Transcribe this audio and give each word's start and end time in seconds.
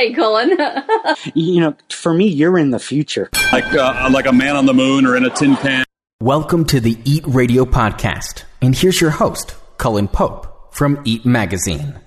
day, 0.00 0.12
Colin. 0.14 0.56
you 1.34 1.60
know, 1.60 1.76
for 1.90 2.14
me, 2.14 2.26
you're 2.26 2.58
in 2.58 2.70
the 2.70 2.78
future. 2.78 3.28
Like, 3.52 3.72
uh, 3.74 4.08
like 4.12 4.26
a 4.26 4.32
man 4.32 4.56
on 4.56 4.66
the 4.66 4.74
moon 4.74 5.06
or 5.06 5.16
in 5.16 5.24
a 5.24 5.30
tin 5.30 5.56
can. 5.56 5.84
Welcome 6.20 6.64
to 6.66 6.80
the 6.80 6.96
EATT 7.04 7.24
Radio 7.26 7.64
Podcast. 7.64 8.44
And 8.62 8.74
here's 8.74 9.00
your 9.00 9.10
host, 9.10 9.54
Colin 9.78 10.08
Pope 10.08 10.74
from 10.74 11.02
EATT 11.04 11.24
Magazine. 11.26 11.98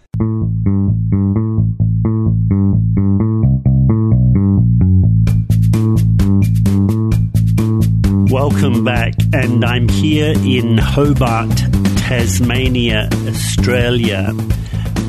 Welcome 8.31 8.83
back, 8.83 9.13
and 9.31 9.63
I'm 9.63 9.87
here 9.87 10.33
in 10.43 10.79
Hobart, 10.79 11.55
Tasmania, 11.97 13.07
Australia. 13.27 14.33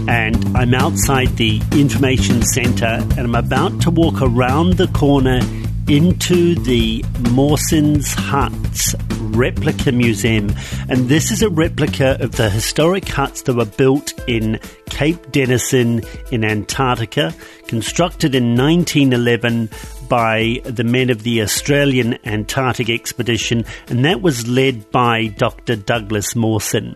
And 0.08 0.56
I'm 0.56 0.74
outside 0.74 1.36
the 1.36 1.62
information 1.72 2.42
centre, 2.42 2.98
and 3.16 3.20
I'm 3.20 3.34
about 3.34 3.80
to 3.82 3.90
walk 3.90 4.20
around 4.20 4.74
the 4.74 4.88
corner 4.88 5.40
into 5.88 6.54
the 6.54 7.04
Mawson's 7.30 8.12
Huts 8.14 8.94
Replica 9.34 9.92
Museum. 9.92 10.52
And 10.88 11.08
this 11.08 11.30
is 11.30 11.42
a 11.42 11.50
replica 11.50 12.16
of 12.20 12.32
the 12.32 12.48
historic 12.48 13.08
huts 13.08 13.42
that 13.42 13.54
were 13.54 13.64
built 13.64 14.12
in 14.28 14.60
Cape 14.90 15.32
Denison 15.32 16.02
in 16.30 16.44
Antarctica, 16.44 17.34
constructed 17.66 18.34
in 18.34 18.56
1911 18.56 19.68
by 20.08 20.60
the 20.64 20.84
men 20.84 21.10
of 21.10 21.22
the 21.22 21.42
Australasian 21.42 22.18
Antarctic 22.24 22.88
Expedition, 22.88 23.64
and 23.88 24.04
that 24.04 24.22
was 24.22 24.46
led 24.46 24.90
by 24.90 25.26
Dr. 25.26 25.76
Douglas 25.76 26.36
Mawson. 26.36 26.94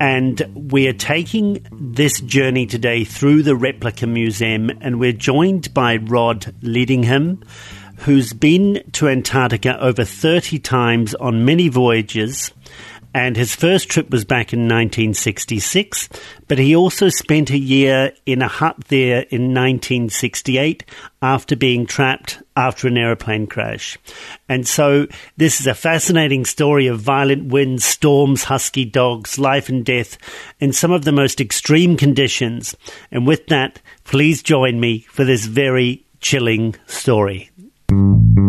And 0.00 0.42
we 0.54 0.86
are 0.88 0.92
taking 0.92 1.66
this 1.72 2.20
journey 2.20 2.66
today 2.66 3.04
through 3.04 3.42
the 3.42 3.56
Replica 3.56 4.06
Museum, 4.06 4.70
and 4.80 4.98
we're 4.98 5.12
joined 5.12 5.72
by 5.72 5.96
Rod 5.96 6.54
Ledingham 6.60 7.42
who's 8.04 8.34
been 8.34 8.82
to 8.92 9.08
Antarctica 9.08 9.82
over 9.82 10.04
30 10.04 10.58
times 10.58 11.14
on 11.14 11.46
many 11.46 11.68
voyages. 11.68 12.52
And 13.14 13.34
his 13.34 13.54
first 13.54 13.88
trip 13.88 14.10
was 14.10 14.26
back 14.26 14.52
in 14.52 14.62
1966, 14.62 16.10
but 16.46 16.58
he 16.58 16.76
also 16.76 17.08
spent 17.08 17.48
a 17.48 17.56
year 17.56 18.12
in 18.26 18.42
a 18.42 18.48
hut 18.48 18.76
there 18.88 19.20
in 19.30 19.54
1968 19.54 20.84
after 21.22 21.56
being 21.56 21.86
trapped 21.86 22.42
after 22.56 22.88
an 22.88 22.98
aeroplane 22.98 23.46
crash. 23.46 23.96
And 24.50 24.66
so 24.66 25.06
this 25.38 25.60
is 25.60 25.66
a 25.66 25.74
fascinating 25.74 26.44
story 26.44 26.88
of 26.88 27.00
violent 27.00 27.52
winds, 27.52 27.84
storms, 27.84 28.44
husky 28.44 28.84
dogs, 28.84 29.38
life 29.38 29.70
and 29.70 29.82
death, 29.82 30.18
and 30.60 30.74
some 30.74 30.90
of 30.90 31.04
the 31.04 31.12
most 31.12 31.40
extreme 31.40 31.96
conditions. 31.96 32.76
And 33.10 33.26
with 33.26 33.46
that, 33.46 33.80
please 34.02 34.42
join 34.42 34.78
me 34.78 35.06
for 35.08 35.24
this 35.24 35.46
very 35.46 36.04
chilling 36.20 36.74
story. 36.86 37.50
All 38.36 38.42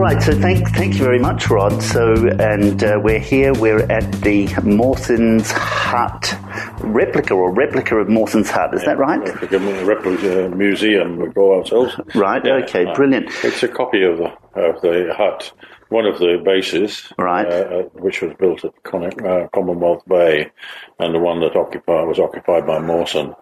right, 0.00 0.22
so 0.22 0.32
thank 0.32 0.66
thank 0.68 0.94
you 0.94 1.04
very 1.04 1.18
much, 1.18 1.50
Rod. 1.50 1.82
So, 1.82 2.14
and 2.14 2.82
uh, 2.82 2.98
we're 3.02 3.18
here. 3.18 3.52
We're 3.52 3.82
at 3.92 4.10
the 4.22 4.46
Mawson's 4.64 5.50
Hut 5.50 6.38
replica 6.80 7.34
or 7.34 7.52
replica 7.52 7.96
of 7.96 8.08
Mawson's 8.08 8.48
Hut. 8.48 8.72
Is 8.72 8.80
yeah, 8.80 8.86
that 8.86 8.98
right? 8.98 9.20
Replica, 9.20 9.84
replica 9.84 10.48
museum. 10.56 11.18
We 11.18 11.30
call 11.32 11.58
ourselves. 11.58 12.00
Right. 12.14 12.42
Yeah, 12.42 12.62
okay. 12.64 12.86
Uh, 12.86 12.94
brilliant. 12.94 13.28
It's 13.44 13.62
a 13.62 13.68
copy 13.68 14.02
of 14.04 14.16
the 14.16 14.32
of 14.54 14.80
the 14.80 15.12
hut 15.14 15.52
one 15.92 16.06
of 16.06 16.18
the 16.18 16.40
bases, 16.44 17.12
right, 17.18 17.46
uh, 17.46 17.50
uh 17.50 17.82
which 17.94 18.22
was 18.22 18.32
built 18.38 18.64
at 18.64 18.82
Con- 18.82 19.26
uh, 19.26 19.48
Commonwealth 19.54 20.02
Bay, 20.08 20.50
and 20.98 21.14
the 21.14 21.18
one 21.18 21.40
that 21.40 21.54
occupied 21.54 22.08
was 22.08 22.18
occupied 22.18 22.66
by 22.66 22.78
Mawson 22.78 23.34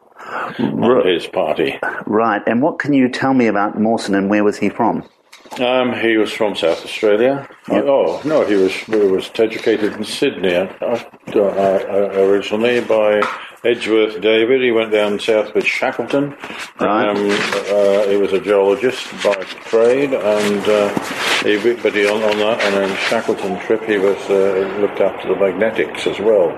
and 0.58 1.06
his 1.06 1.26
party. 1.26 1.78
Right, 2.06 2.42
and 2.46 2.60
what 2.60 2.78
can 2.78 2.92
you 2.92 3.08
tell 3.08 3.34
me 3.34 3.46
about 3.46 3.80
Mawson 3.80 4.14
and 4.14 4.28
where 4.28 4.44
was 4.44 4.58
he 4.58 4.68
from? 4.68 5.08
Um, 5.58 5.92
he 5.94 6.16
was 6.16 6.32
from 6.32 6.54
South 6.54 6.84
Australia. 6.84 7.48
Yep. 7.68 7.84
Oh 7.84 8.22
no, 8.24 8.44
he 8.44 8.54
was 8.54 8.72
he 8.72 8.96
was 8.96 9.30
educated 9.34 9.94
in 9.94 10.04
Sydney 10.04 10.54
uh, 10.54 10.68
uh, 11.34 12.10
originally 12.14 12.80
by 12.80 13.20
Edgeworth 13.64 14.20
David. 14.20 14.62
He 14.62 14.70
went 14.70 14.92
down 14.92 15.18
south 15.18 15.52
with 15.52 15.64
Shackleton. 15.64 16.36
Right. 16.78 17.08
Um, 17.08 17.16
uh, 17.26 18.08
he 18.08 18.16
was 18.16 18.32
a 18.32 18.40
geologist 18.40 19.10
by 19.24 19.34
trade, 19.64 20.14
and 20.14 20.68
uh, 20.68 21.39
he, 21.42 21.74
but 21.82 21.94
he 21.94 22.06
on, 22.06 22.22
on 22.22 22.38
that 22.38 22.62
on 22.64 22.90
a 22.90 22.96
Shackleton 22.96 23.58
trip, 23.60 23.82
he 23.84 23.98
was 23.98 24.18
uh, 24.28 24.78
looked 24.80 25.00
after 25.00 25.28
the 25.28 25.36
magnetics 25.36 26.06
as 26.06 26.18
well. 26.18 26.50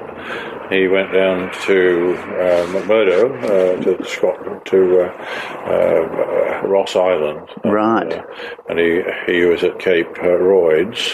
He 0.71 0.89
went 0.89 1.13
down 1.13 1.53
to 1.67 2.15
uh, 2.15 2.67
McMurdo, 2.69 3.43
uh, 3.45 3.83
to 3.83 4.05
Scotland, 4.05 4.65
to 4.67 5.03
uh, 5.03 6.63
Ross 6.67 6.97
Island, 6.97 7.49
right? 7.65 8.25
And, 8.69 8.79
he 8.79 9.03
he 9.27 9.45
was 9.45 9.63
at 9.63 9.79
Cape 9.79 10.15
Royds, 10.17 11.13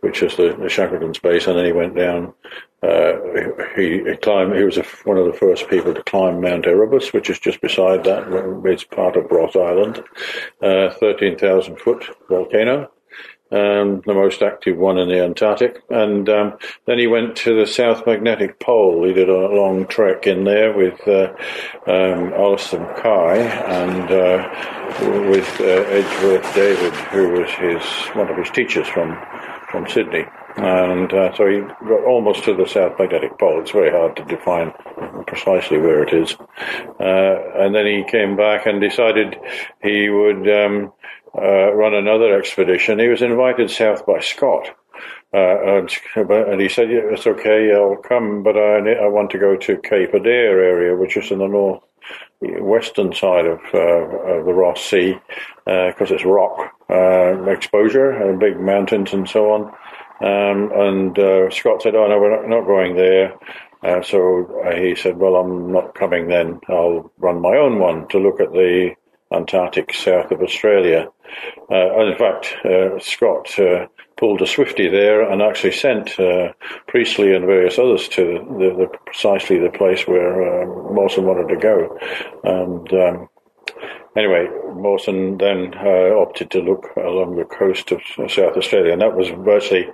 which 0.00 0.22
is 0.22 0.36
the, 0.36 0.56
the 0.58 0.68
Shackleton 0.68 1.14
space, 1.14 1.46
and 1.46 1.56
then 1.56 1.64
he 1.64 1.72
went 1.72 1.94
down 1.94 2.34
uh, 2.82 3.12
he, 3.76 4.02
he, 4.04 4.16
climbed. 4.16 4.56
He 4.56 4.64
was 4.64 4.76
a, 4.76 4.82
one 5.04 5.16
of 5.16 5.26
the 5.26 5.38
first 5.38 5.68
people 5.68 5.94
to 5.94 6.02
climb 6.02 6.40
Mount 6.40 6.66
Erebus, 6.66 7.12
which 7.12 7.30
is 7.30 7.38
just 7.38 7.60
beside 7.60 8.02
that. 8.04 8.24
It's 8.64 8.82
part 8.82 9.16
of 9.16 9.30
Ross 9.30 9.54
Island, 9.54 10.02
uh, 10.60 10.90
thirteen 10.98 11.38
thousand 11.38 11.78
foot 11.78 12.04
volcano, 12.28 12.81
um, 13.52 14.02
the 14.06 14.14
most 14.14 14.42
active 14.42 14.78
one 14.78 14.98
in 14.98 15.08
the 15.08 15.22
Antarctic. 15.22 15.82
And 15.90 16.28
um, 16.28 16.58
then 16.86 16.98
he 16.98 17.06
went 17.06 17.36
to 17.38 17.54
the 17.54 17.66
South 17.66 18.06
Magnetic 18.06 18.58
Pole. 18.58 19.04
He 19.04 19.12
did 19.12 19.28
a 19.28 19.48
long 19.48 19.86
trek 19.86 20.26
in 20.26 20.44
there 20.44 20.72
with 20.72 21.00
uh, 21.06 21.34
um, 21.86 22.32
Alistair 22.32 22.80
Mackay 22.80 23.40
and 23.40 24.10
uh, 24.10 25.30
with 25.30 25.60
uh, 25.60 25.64
Edgeworth 25.64 26.54
David, 26.54 26.94
who 27.12 27.30
was 27.30 27.50
his 27.50 27.82
one 28.16 28.28
of 28.28 28.36
his 28.36 28.50
teachers 28.50 28.88
from 28.88 29.18
from 29.70 29.88
Sydney. 29.88 30.24
And 30.56 31.12
uh, 31.12 31.34
so 31.34 31.46
he 31.46 31.60
got 31.60 32.04
almost 32.04 32.44
to 32.44 32.54
the 32.54 32.66
South 32.66 32.98
Magnetic 32.98 33.38
Pole. 33.38 33.60
It's 33.60 33.70
very 33.70 33.90
hard 33.90 34.16
to 34.16 34.24
define 34.24 34.72
precisely 35.26 35.78
where 35.78 36.02
it 36.02 36.12
is. 36.12 36.36
Uh, 37.00 37.64
and 37.64 37.74
then 37.74 37.86
he 37.86 38.04
came 38.06 38.36
back 38.36 38.66
and 38.66 38.80
decided 38.80 39.38
he 39.82 40.10
would 40.10 40.46
um, 40.50 40.92
uh, 41.36 41.72
run 41.72 41.94
another 41.94 42.38
expedition. 42.38 42.98
He 42.98 43.08
was 43.08 43.22
invited 43.22 43.70
south 43.70 44.04
by 44.06 44.20
Scott. 44.20 44.70
Uh, 45.34 45.78
and, 45.78 45.90
and, 46.14 46.60
he 46.60 46.68
said, 46.68 46.90
yeah, 46.90 47.00
"It's 47.04 47.26
okay, 47.26 47.72
I'll 47.74 47.96
come, 47.96 48.42
but 48.42 48.56
I, 48.56 48.92
I 48.92 49.06
want 49.06 49.30
to 49.30 49.38
go 49.38 49.56
to 49.56 49.78
Cape 49.78 50.12
Adare 50.12 50.62
area, 50.62 50.94
which 50.94 51.16
is 51.16 51.30
in 51.30 51.38
the 51.38 51.46
north 51.46 51.82
western 52.40 53.14
side 53.14 53.46
of, 53.46 53.60
uh, 53.72 53.78
of 53.78 54.44
the 54.44 54.52
Ross 54.52 54.84
Sea, 54.84 55.18
because 55.64 56.10
uh, 56.10 56.14
it's 56.14 56.24
rock 56.24 56.74
uh, 56.90 57.44
exposure 57.44 58.10
and 58.10 58.40
big 58.40 58.60
mountains 58.60 59.14
and 59.14 59.26
so 59.26 59.52
on." 59.52 59.72
Um, 60.20 60.70
and 60.74 61.18
uh, 61.18 61.50
Scott 61.50 61.80
said, 61.82 61.94
"Oh 61.94 62.06
no, 62.08 62.20
we're 62.20 62.36
not, 62.36 62.48
not 62.48 62.66
going 62.66 62.94
there." 62.94 63.32
Uh, 63.82 64.02
so 64.02 64.62
he 64.76 64.94
said, 64.94 65.16
"Well, 65.16 65.36
I'm 65.36 65.72
not 65.72 65.94
coming 65.94 66.28
then. 66.28 66.60
I'll 66.68 67.10
run 67.18 67.40
my 67.40 67.56
own 67.56 67.78
one 67.78 68.06
to 68.08 68.18
look 68.18 68.38
at 68.38 68.52
the 68.52 68.94
Antarctic 69.34 69.92
south 69.94 70.30
of 70.30 70.42
Australia." 70.42 71.08
Uh, 71.70 71.98
and 71.98 72.12
in 72.12 72.18
fact, 72.18 72.54
uh, 72.64 72.98
Scott 72.98 73.58
uh, 73.58 73.86
pulled 74.16 74.42
a 74.42 74.46
Swifty 74.46 74.88
there 74.88 75.30
and 75.30 75.40
actually 75.40 75.72
sent 75.72 76.16
Priestley 76.86 77.34
and 77.34 77.46
various 77.46 77.78
others 77.78 78.08
to 78.08 78.46
the, 78.58 78.74
the, 78.76 78.98
precisely 79.06 79.58
the 79.58 79.70
place 79.70 80.06
where 80.06 80.66
Mawson 80.66 81.24
wanted 81.24 81.48
to 81.48 81.56
go, 81.56 81.98
and. 82.44 82.92
Um, 82.92 83.28
anyway, 84.16 84.46
Mawson 84.74 85.38
then 85.38 85.74
uh, 85.74 86.14
opted 86.16 86.50
to 86.50 86.60
look 86.60 86.90
along 86.96 87.36
the 87.36 87.44
coast 87.44 87.92
of 87.92 88.02
South 88.30 88.56
Australia, 88.56 88.92
and 88.92 89.02
that 89.02 89.16
was 89.16 89.28
virtually 89.30 89.88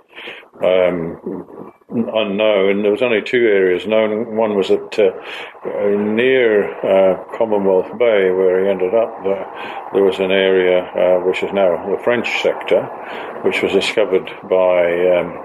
um, 0.62 1.72
unknown. 1.90 2.82
There 2.82 2.90
was 2.90 3.02
only 3.02 3.22
two 3.22 3.46
areas 3.46 3.86
known. 3.86 4.36
One 4.36 4.56
was 4.56 4.70
at 4.70 4.98
uh, 4.98 5.10
near 5.64 6.68
uh, 6.84 7.24
Commonwealth 7.36 7.98
Bay, 7.98 8.30
where 8.30 8.62
he 8.62 8.70
ended 8.70 8.94
up. 8.94 9.22
there 9.92 10.02
was 10.02 10.18
an 10.18 10.30
area 10.30 10.84
uh, 10.84 11.24
which 11.24 11.42
is 11.42 11.52
now 11.52 11.90
the 11.90 12.02
French 12.02 12.42
sector, 12.42 12.84
which 13.42 13.62
was 13.62 13.72
discovered 13.72 14.30
by. 14.48 15.18
Um, 15.18 15.44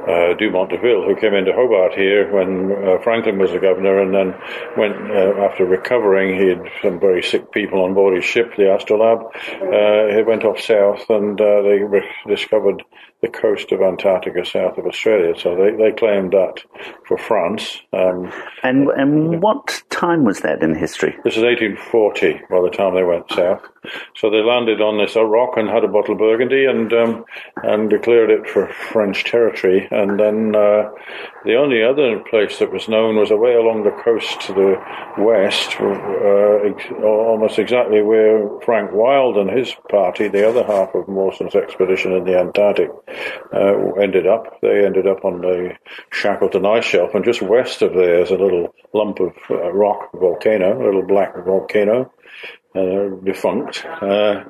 uh, 0.00 0.34
Dumont 0.34 0.70
d'Urville, 0.70 1.04
who 1.04 1.14
came 1.14 1.34
into 1.34 1.52
Hobart 1.52 1.92
here 1.94 2.32
when 2.32 2.72
uh, 2.72 3.02
Franklin 3.02 3.38
was 3.38 3.50
the 3.50 3.58
governor, 3.58 4.00
and 4.00 4.14
then 4.14 4.34
went 4.76 4.96
uh, 5.10 5.44
after 5.44 5.66
recovering. 5.66 6.40
He 6.40 6.48
had 6.48 6.62
some 6.82 6.98
very 6.98 7.22
sick 7.22 7.52
people 7.52 7.82
on 7.82 7.92
board 7.94 8.16
his 8.16 8.24
ship, 8.24 8.56
the 8.56 8.74
Astrolabe. 8.74 9.26
Uh, 9.44 10.16
he 10.16 10.22
went 10.22 10.44
off 10.44 10.58
south, 10.58 11.04
and 11.10 11.38
uh, 11.40 11.62
they 11.62 11.80
re- 11.80 12.08
discovered 12.26 12.82
the 13.22 13.28
coast 13.28 13.70
of 13.72 13.82
Antarctica 13.82 14.44
south 14.44 14.78
of 14.78 14.86
Australia. 14.86 15.34
So 15.38 15.54
they, 15.54 15.70
they 15.76 15.92
claimed 15.92 16.32
that 16.32 16.62
for 17.06 17.18
France. 17.18 17.80
Um, 17.92 18.32
And 18.62 18.88
and 18.90 19.42
what 19.42 19.82
time 19.90 20.24
was 20.24 20.40
that 20.40 20.62
in 20.62 20.74
history? 20.74 21.16
this 21.24 21.36
is 21.36 21.42
1840 21.42 22.40
by 22.50 22.60
the 22.62 22.70
time 22.70 22.94
they 22.94 23.04
went 23.04 23.30
south. 23.30 23.62
So 24.14 24.28
they 24.30 24.42
landed 24.42 24.80
on 24.82 24.98
this 24.98 25.16
rock 25.16 25.56
and 25.56 25.68
had 25.68 25.84
a 25.84 25.88
bottle 25.88 26.12
of 26.12 26.18
Burgundy 26.18 26.66
and 26.66 26.92
um, 26.92 27.24
and 27.62 27.88
declared 27.90 28.30
it 28.30 28.46
for 28.48 28.68
French 28.68 29.24
territory. 29.24 29.88
And 29.90 30.20
then 30.20 30.54
uh, 30.54 30.90
the 31.44 31.56
only 31.56 31.82
other 31.82 32.18
place 32.20 32.58
that 32.58 32.72
was 32.72 32.88
known 32.88 33.16
was 33.16 33.30
away 33.30 33.54
along 33.54 33.84
the 33.84 33.90
coast 34.04 34.40
to 34.42 34.52
the 34.52 34.76
west, 35.18 35.76
uh, 35.80 36.68
ex- 36.68 36.92
almost 37.02 37.58
exactly 37.58 38.02
where 38.02 38.48
Frank 38.60 38.92
Wild 38.92 39.36
and 39.38 39.48
his 39.50 39.74
party, 39.88 40.28
the 40.28 40.46
other 40.48 40.62
half 40.64 40.94
of 40.94 41.08
Mawson's 41.08 41.54
expedition 41.54 42.12
in 42.12 42.24
the 42.24 42.38
Antarctic, 42.38 42.90
uh, 43.52 43.92
ended 44.00 44.26
up. 44.26 44.60
They 44.62 44.84
ended 44.84 45.06
up 45.06 45.24
on 45.24 45.40
the 45.40 45.76
Shackleton 46.10 46.66
ice 46.66 46.84
shelf, 46.84 47.14
and 47.14 47.24
just 47.24 47.42
west 47.42 47.82
of 47.82 47.94
there 47.94 48.22
is 48.22 48.30
a 48.30 48.36
little 48.36 48.74
lump 48.92 49.20
of 49.20 49.32
uh, 49.50 49.72
rock 49.72 50.10
volcano, 50.14 50.82
a 50.82 50.84
little 50.84 51.06
black 51.06 51.34
volcano 51.44 52.12
uh, 52.74 53.08
defunct, 53.24 53.84
uh, 53.84 54.44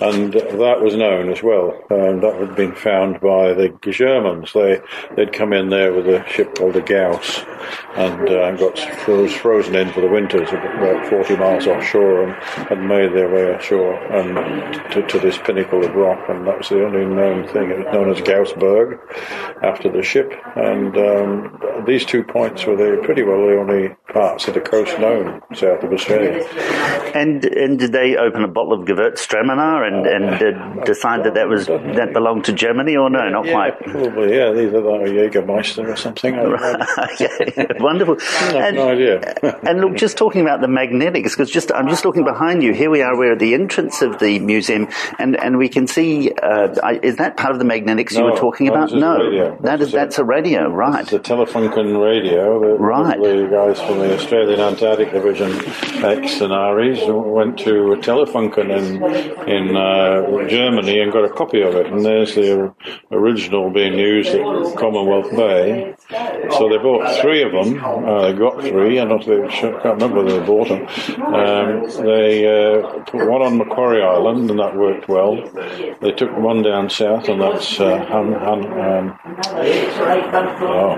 and 0.00 0.32
that 0.32 0.80
was 0.80 0.96
known 0.96 1.30
as 1.30 1.42
well. 1.42 1.78
That 1.88 2.36
had 2.40 2.56
been 2.56 2.74
found 2.74 3.20
by 3.20 3.52
the 3.52 3.76
Germans. 3.90 4.52
They 4.52 4.80
they'd 5.16 5.32
come 5.32 5.52
in 5.52 5.68
there 5.68 5.92
with 5.92 6.08
a 6.08 6.26
ship 6.28 6.54
called 6.56 6.74
the 6.74 6.80
Gauss, 6.80 7.44
and 7.96 8.28
uh, 8.28 8.52
got 8.52 8.78
froze, 8.78 9.32
frozen 9.32 9.74
in 9.74 9.92
for 9.92 10.00
the 10.00 10.08
winters 10.08 10.48
about 10.48 11.06
40 11.08 11.36
miles 11.36 11.66
offshore, 11.66 12.24
and 12.24 12.34
had 12.68 12.80
made 12.80 13.12
their 13.12 13.30
way 13.30 13.52
ashore 13.52 13.94
and 14.12 14.92
to, 14.92 15.06
to 15.06 15.18
this 15.18 15.38
pinnacle 15.38 15.84
of 15.84 15.94
rock. 15.94 16.28
And 16.28 16.46
that 16.46 16.58
was 16.58 16.68
the 16.68 16.84
only 16.84 17.04
known 17.04 17.46
thing. 17.48 17.70
It 17.70 17.78
was 17.78 17.92
known 17.92 18.10
as 18.10 18.20
Gaussberg 18.20 18.98
after 19.62 19.90
the 19.90 20.02
ship. 20.02 20.32
And 20.56 20.96
um, 20.96 21.84
these 21.86 22.04
two 22.04 22.22
points 22.22 22.66
were 22.66 22.76
the, 22.76 23.00
pretty 23.04 23.22
well 23.22 23.46
the 23.46 23.58
only 23.58 23.96
parts 24.12 24.48
of 24.48 24.54
the 24.54 24.60
coast 24.60 24.98
known 24.98 25.42
south 25.54 25.82
of 25.82 25.92
Australia. 25.92 26.44
And 27.14 27.44
and 27.58 27.78
did 27.78 27.92
they 27.92 28.16
open 28.16 28.44
a 28.44 28.48
bottle 28.48 28.72
of 28.72 28.86
Gewürztraminer 28.86 29.86
and 29.86 30.06
and 30.06 30.24
uh, 30.80 30.84
decide 30.84 31.24
that 31.24 31.34
that 31.34 31.48
was 31.48 31.66
that 31.66 32.12
belonged 32.12 32.44
to 32.46 32.52
Germany 32.52 32.96
or 32.96 33.10
no, 33.10 33.28
not 33.28 33.46
Yeah, 33.46 33.52
quite. 33.52 33.80
probably, 33.80 34.36
yeah. 34.36 34.52
These 34.52 34.72
are 34.74 34.80
like 34.80 35.08
a 35.08 35.12
Jägermeister 35.12 35.86
or 35.88 35.96
something. 35.96 36.34
I 36.38 36.42
don't 36.42 36.60
know. 36.60 36.86
okay, 37.12 37.66
wonderful. 37.80 38.18
have 38.20 38.74
no 38.74 38.88
idea. 38.90 39.20
and 39.62 39.80
look, 39.80 39.96
just 39.96 40.16
talking 40.16 40.42
about 40.42 40.60
the 40.60 40.68
magnetics, 40.68 41.34
because 41.34 41.50
just 41.50 41.72
I'm 41.72 41.88
just 41.88 42.04
looking 42.04 42.24
behind 42.24 42.62
you. 42.62 42.72
Here 42.72 42.90
we 42.90 43.02
are. 43.02 43.16
We're 43.16 43.32
at 43.32 43.38
the 43.38 43.54
entrance 43.54 44.02
of 44.02 44.18
the 44.18 44.38
museum, 44.38 44.88
and 45.18 45.36
and 45.36 45.58
we 45.58 45.68
can 45.68 45.86
see. 45.86 46.32
Uh, 46.32 46.74
I- 46.82 47.00
is 47.02 47.16
that 47.16 47.36
part 47.36 47.52
of 47.52 47.58
the 47.58 47.64
magnetics 47.64 48.14
you 48.16 48.24
were 48.24 48.36
talking 48.36 48.68
about? 48.68 48.90
this 48.90 48.96
is 48.96 49.02
a 49.02 49.06
No, 49.06 49.56
that 49.62 49.80
is 49.80 49.92
that's 49.92 50.18
a 50.18 50.24
radio, 50.24 50.68
right? 50.70 51.02
It's 51.02 51.12
a 51.12 51.18
Telefunken 51.18 52.00
radio. 52.02 52.60
The, 52.60 52.78
Right. 52.78 53.18
The 53.20 53.48
guys 53.50 53.80
from 53.80 53.98
the 53.98 54.14
Australian 54.14 54.60
Antarctic 54.60 55.10
Division, 55.12 55.50
ex-Scenaries, 56.04 57.00
went 57.48 57.58
to 57.60 57.96
Telefunken 58.06 58.68
in 58.70 59.02
in 59.48 59.76
uh, 59.76 60.48
Germany 60.48 61.00
and 61.00 61.12
got 61.12 61.24
a 61.24 61.30
copy 61.30 61.62
of 61.62 61.74
it. 61.74 61.86
And 61.86 62.04
there's 62.04 62.34
the 62.34 62.74
original 63.10 63.70
being 63.70 63.98
used 63.98 64.30
at 64.30 64.76
Commonwealth 64.76 65.30
Bay. 65.30 65.94
So 66.10 66.68
they 66.70 66.78
bought 66.78 67.20
three 67.20 67.42
of 67.42 67.52
them. 67.52 67.84
Uh, 67.84 68.22
they 68.22 68.32
got 68.32 68.62
three. 68.62 68.98
I 68.98 69.04
don't 69.04 69.22
think, 69.22 69.44
I 69.44 69.60
can't 69.60 69.84
remember 69.84 70.24
whether 70.24 70.40
they 70.40 70.46
bought 70.46 70.68
them. 70.68 70.86
Um, 71.34 72.04
they 72.06 72.46
uh, 72.46 73.00
put 73.00 73.28
one 73.28 73.42
on 73.42 73.58
Macquarie 73.58 74.02
Island, 74.02 74.50
and 74.50 74.58
that 74.58 74.74
worked 74.74 75.06
well. 75.08 75.36
They 76.00 76.12
took 76.12 76.34
one 76.36 76.62
down 76.62 76.88
south, 76.88 77.28
and 77.28 77.42
that's 77.42 77.78
uh, 77.78 78.06
Han, 78.06 78.32
Han, 78.32 78.64
um, 78.80 79.18
oh, 80.62 80.96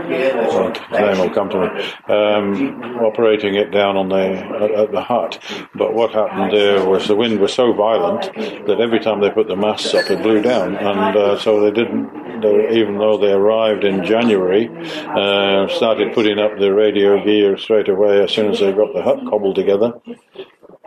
name 0.92 1.18
will 1.18 1.30
come 1.30 1.50
to 1.50 1.58
me. 1.58 2.14
Um, 2.14 2.82
operating 3.00 3.56
it 3.56 3.72
down 3.72 3.96
on 3.96 4.10
the 4.10 4.16
at, 4.16 4.70
at 4.70 4.92
the 4.92 5.02
hut, 5.02 5.42
but 5.74 5.92
what 5.92 6.12
happened 6.12 6.52
there 6.52 6.86
was 6.88 7.08
the 7.08 7.16
wind 7.16 7.40
was 7.40 7.52
so 7.52 7.72
violent 7.72 8.32
that 8.66 8.80
every 8.80 9.00
time 9.00 9.20
they 9.20 9.30
put 9.30 9.48
the 9.48 9.56
masts 9.56 9.92
up, 9.92 10.08
it 10.08 10.22
blew 10.22 10.40
down, 10.40 10.76
and 10.76 11.16
uh, 11.16 11.36
so 11.38 11.60
they 11.60 11.72
didn't. 11.72 12.29
Even 12.44 12.98
though 12.98 13.18
they 13.18 13.32
arrived 13.32 13.84
in 13.84 14.04
January, 14.04 14.68
uh, 15.06 15.68
started 15.68 16.12
putting 16.14 16.38
up 16.38 16.58
the 16.58 16.72
radio 16.72 17.22
gear 17.24 17.56
straight 17.58 17.88
away 17.88 18.22
as 18.22 18.30
soon 18.32 18.50
as 18.50 18.60
they 18.60 18.72
got 18.72 18.92
the 18.94 19.02
hut 19.02 19.20
cobbled 19.28 19.54
together 19.56 19.94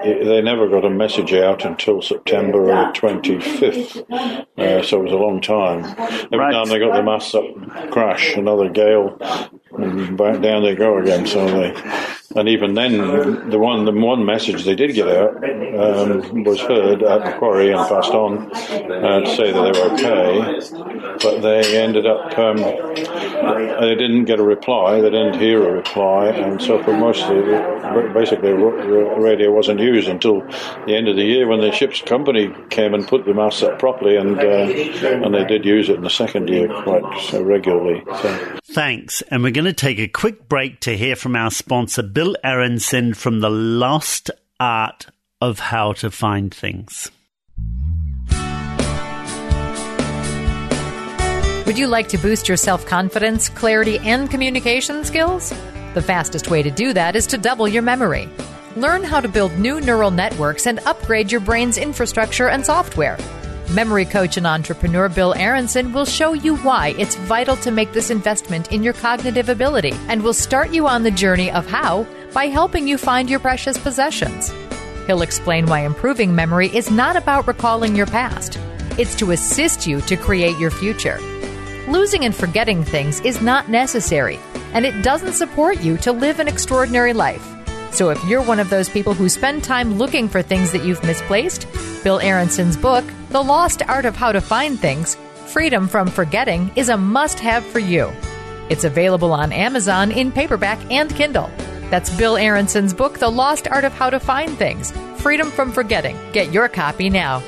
it- 0.03 0.25
they 0.25 0.41
never 0.41 0.67
got 0.67 0.83
a 0.85 0.89
message 0.89 1.33
out 1.33 1.63
until 1.65 2.01
September 2.01 2.91
25th, 2.93 4.03
uh, 4.57 4.81
so 4.81 4.99
it 4.99 5.03
was 5.03 5.11
a 5.13 5.15
long 5.17 5.39
time. 5.39 5.85
Every 6.25 6.39
Right. 6.39 6.51
time 6.51 6.67
they 6.67 6.79
got 6.79 6.93
the 6.95 7.03
masts 7.03 7.33
up, 7.35 7.45
crash, 7.89 8.35
another 8.35 8.69
gale, 8.69 9.17
and 9.77 10.17
back 10.17 10.41
down 10.41 10.63
they 10.63 10.75
go 10.75 10.97
again. 10.97 11.25
So 11.25 11.45
they, 11.47 11.73
and 12.35 12.49
even 12.49 12.73
then, 12.73 13.49
the 13.49 13.59
one 13.59 13.85
the 13.85 13.91
one 13.91 14.25
message 14.25 14.65
they 14.65 14.75
did 14.75 14.93
get 14.93 15.07
out 15.07 15.35
um, 15.37 16.43
was 16.43 16.59
heard 16.61 17.03
at 17.03 17.21
Macquarie 17.21 17.71
and 17.71 17.87
passed 17.87 18.11
on 18.11 18.51
uh, 18.51 19.19
to 19.19 19.35
say 19.35 19.51
that 19.51 19.73
they 19.73 19.79
were 19.79 19.93
okay, 19.93 21.17
but 21.21 21.41
they 21.41 21.81
ended 21.81 22.05
up 22.05 22.37
um, 22.37 22.57
they 22.57 23.95
didn't 23.95 24.25
get 24.25 24.39
a 24.39 24.43
reply. 24.43 25.01
They 25.01 25.09
didn't 25.09 25.39
hear 25.39 25.67
a 25.67 25.71
reply, 25.71 26.27
and 26.29 26.61
so 26.61 26.81
for 26.83 26.97
most 26.97 27.23
of 27.23 27.45
the, 27.45 28.11
basically 28.13 28.51
radio 28.51 29.51
wasn't 29.51 29.79
used 29.79 30.07
until 30.07 30.41
the 30.41 30.95
end 30.95 31.07
of 31.07 31.15
the 31.15 31.23
year 31.23 31.47
when 31.47 31.61
the 31.61 31.71
ship's 31.71 32.01
company 32.01 32.53
came 32.69 32.93
and 32.93 33.07
put 33.07 33.25
the 33.25 33.33
masts 33.33 33.63
up 33.63 33.79
properly, 33.79 34.17
and 34.17 34.39
uh, 34.39 35.23
and 35.23 35.33
they 35.33 35.45
did 35.45 35.65
use 35.65 35.89
it 35.89 35.95
in 35.95 36.03
the 36.03 36.09
second 36.09 36.47
year 36.47 36.67
quite 36.83 37.33
regularly. 37.33 38.03
So. 38.21 38.59
Thanks. 38.73 39.21
And 39.23 39.43
we're 39.43 39.51
going 39.51 39.65
to 39.65 39.73
take 39.73 39.99
a 39.99 40.07
quick 40.07 40.49
break 40.49 40.79
to 40.81 40.97
hear 40.97 41.15
from 41.15 41.35
our 41.35 41.51
sponsor, 41.51 42.01
Bill 42.01 42.22
Aronson 42.43 43.13
from 43.13 43.41
The 43.41 43.49
Lost 43.49 44.31
Art 44.59 45.07
of 45.41 45.59
How 45.59 45.93
to 45.93 46.09
Find 46.09 46.53
Things. 46.53 47.11
Would 51.65 51.77
you 51.77 51.87
like 51.87 52.07
to 52.09 52.17
boost 52.17 52.47
your 52.47 52.57
self 52.57 52.85
confidence, 52.85 53.49
clarity, 53.49 53.99
and 53.99 54.29
communication 54.29 55.03
skills? 55.03 55.49
The 55.93 56.01
fastest 56.01 56.49
way 56.49 56.63
to 56.63 56.71
do 56.71 56.93
that 56.93 57.15
is 57.15 57.27
to 57.27 57.37
double 57.37 57.67
your 57.67 57.83
memory. 57.83 58.29
Learn 58.75 59.03
how 59.03 59.19
to 59.19 59.27
build 59.27 59.57
new 59.57 59.81
neural 59.81 60.11
networks 60.11 60.65
and 60.65 60.79
upgrade 60.79 61.31
your 61.31 61.41
brain's 61.41 61.77
infrastructure 61.77 62.49
and 62.49 62.65
software. 62.65 63.17
Memory 63.73 64.05
coach 64.05 64.37
and 64.37 64.45
entrepreneur 64.45 65.09
Bill 65.09 65.33
Aronson 65.33 65.93
will 65.93 66.05
show 66.05 66.33
you 66.33 66.57
why 66.57 66.93
it's 66.99 67.15
vital 67.15 67.55
to 67.55 67.71
make 67.71 67.91
this 67.91 68.11
investment 68.11 68.71
in 68.71 68.83
your 68.83 68.93
cognitive 68.93 69.49
ability 69.49 69.93
and 70.09 70.21
will 70.21 70.31
start 70.31 70.71
you 70.71 70.87
on 70.87 71.01
the 71.01 71.09
journey 71.09 71.49
of 71.49 71.65
how 71.65 72.05
by 72.33 72.45
helping 72.45 72.87
you 72.87 72.99
find 72.99 73.31
your 73.31 73.39
precious 73.39 73.75
possessions. 73.75 74.53
He'll 75.07 75.23
explain 75.23 75.65
why 75.65 75.79
improving 75.79 76.35
memory 76.35 76.67
is 76.67 76.91
not 76.91 77.15
about 77.15 77.47
recalling 77.47 77.95
your 77.95 78.05
past, 78.05 78.59
it's 78.99 79.15
to 79.15 79.31
assist 79.31 79.87
you 79.87 80.01
to 80.01 80.17
create 80.17 80.59
your 80.59 80.69
future. 80.69 81.17
Losing 81.87 82.25
and 82.25 82.35
forgetting 82.35 82.83
things 82.83 83.21
is 83.21 83.41
not 83.41 83.69
necessary, 83.69 84.39
and 84.73 84.85
it 84.85 85.01
doesn't 85.01 85.33
support 85.33 85.81
you 85.81 85.97
to 85.97 86.11
live 86.11 86.39
an 86.39 86.47
extraordinary 86.47 87.13
life. 87.13 87.43
So 87.91 88.11
if 88.11 88.23
you're 88.25 88.43
one 88.43 88.59
of 88.59 88.69
those 88.69 88.87
people 88.87 89.15
who 89.15 89.29
spend 89.29 89.63
time 89.63 89.97
looking 89.97 90.29
for 90.29 90.43
things 90.43 90.71
that 90.73 90.83
you've 90.83 91.03
misplaced, 91.03 91.65
Bill 92.03 92.19
Aronson's 92.19 92.77
book, 92.77 93.03
The 93.33 93.41
Lost 93.41 93.81
Art 93.87 94.05
of 94.05 94.15
How 94.15 94.31
to 94.31 94.39
Find 94.39 94.79
Things 94.79 95.17
Freedom 95.47 95.87
from 95.87 96.07
Forgetting, 96.07 96.71
is 96.75 96.89
a 96.89 96.97
must 96.97 97.39
have 97.39 97.65
for 97.65 97.79
you. 97.79 98.11
It's 98.69 98.83
available 98.83 99.33
on 99.33 99.51
Amazon 99.51 100.11
in 100.11 100.31
paperback 100.31 100.79
and 100.91 101.09
Kindle. 101.15 101.49
That's 101.89 102.15
Bill 102.15 102.37
Aronson's 102.37 102.93
book, 102.93 103.17
The 103.17 103.31
Lost 103.31 103.67
Art 103.67 103.85
of 103.85 103.93
How 103.93 104.11
to 104.11 104.19
Find 104.19 104.55
Things 104.55 104.91
Freedom 105.17 105.49
from 105.49 105.71
Forgetting. 105.71 106.15
Get 106.31 106.53
your 106.53 106.69
copy 106.69 107.09
now. 107.09 107.41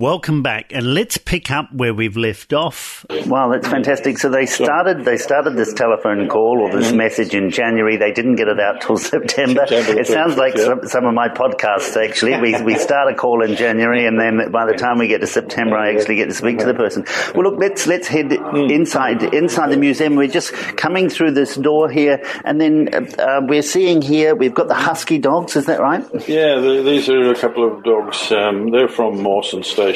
Welcome 0.00 0.42
back, 0.42 0.72
and 0.72 0.94
let's 0.94 1.18
pick 1.18 1.50
up 1.50 1.74
where 1.74 1.92
we've 1.92 2.16
left 2.16 2.54
off. 2.54 3.04
Wow, 3.26 3.50
that's 3.50 3.68
fantastic. 3.68 4.16
So 4.16 4.30
they 4.30 4.46
started 4.46 5.04
they 5.04 5.18
started 5.18 5.56
this 5.56 5.74
telephone 5.74 6.26
call 6.26 6.62
or 6.62 6.72
this 6.74 6.90
message 6.90 7.34
in 7.34 7.50
January. 7.50 7.98
They 7.98 8.10
didn't 8.10 8.36
get 8.36 8.48
it 8.48 8.58
out 8.58 8.80
till 8.80 8.96
September. 8.96 9.66
September 9.66 10.00
It 10.00 10.06
sounds 10.06 10.38
like 10.38 10.56
yeah. 10.56 10.64
some, 10.64 10.86
some 10.86 11.04
of 11.04 11.12
my 11.12 11.28
podcasts 11.28 12.02
actually. 12.02 12.40
We 12.40 12.62
we 12.62 12.74
start 12.78 13.12
a 13.12 13.14
call 13.14 13.44
in 13.44 13.56
January 13.56 14.06
and 14.06 14.18
then 14.18 14.50
by 14.50 14.64
the 14.64 14.72
time 14.72 14.96
we 14.96 15.06
get 15.06 15.20
to 15.20 15.26
September 15.26 15.76
I 15.76 15.94
actually 15.94 16.16
get 16.16 16.30
to 16.30 16.34
speak 16.34 16.60
to 16.60 16.64
the 16.64 16.72
person. 16.72 17.04
Well 17.34 17.50
look, 17.50 17.60
let's 17.60 17.86
let's 17.86 18.08
head 18.08 18.32
inside 18.32 19.22
inside 19.34 19.68
the 19.68 19.76
museum. 19.76 20.16
We're 20.16 20.28
just 20.28 20.54
coming 20.78 21.10
through 21.10 21.32
this 21.32 21.56
door 21.56 21.90
here 21.90 22.24
and 22.46 22.58
then 22.58 22.88
uh, 22.94 23.22
uh, 23.22 23.40
we're 23.46 23.60
seeing 23.60 24.00
here 24.00 24.34
we've 24.34 24.54
got 24.54 24.68
the 24.68 24.74
husky 24.74 25.18
dogs, 25.18 25.56
is 25.56 25.66
that 25.66 25.78
right? 25.78 26.02
Yeah, 26.26 26.58
the, 26.58 26.82
these 26.82 27.10
are 27.10 27.32
a 27.32 27.36
couple 27.36 27.70
of 27.70 27.84
dogs. 27.84 28.32
Um, 28.32 28.70
they're 28.70 28.88
from 28.88 29.22
Mawson 29.22 29.62
Station. 29.62 29.89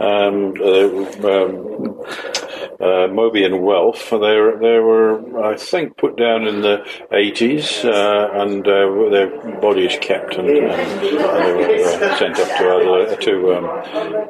Um, 0.00 0.54
they, 0.54 0.84
um, 1.24 2.00
uh, 2.80 3.08
Moby 3.08 3.44
and 3.44 3.56
Welf. 3.56 4.10
They 4.10 4.16
were, 4.16 4.58
they 4.60 4.78
were, 4.78 5.44
I 5.44 5.56
think, 5.56 5.96
put 5.96 6.16
down 6.16 6.46
in 6.46 6.60
the 6.60 6.84
80s, 7.10 7.84
uh, 7.84 8.42
and 8.42 8.66
uh, 8.66 9.10
their 9.10 9.60
bodies 9.60 9.96
kept, 10.00 10.34
and, 10.34 10.48
and, 10.48 10.70
and 10.70 11.00
they 11.02 11.14
were 11.14 12.04
uh, 12.04 12.18
sent 12.18 12.38
up 12.38 12.48
to 12.48 12.64
Adelaide, 12.64 13.20
to 13.22 13.54
um, 13.54 13.64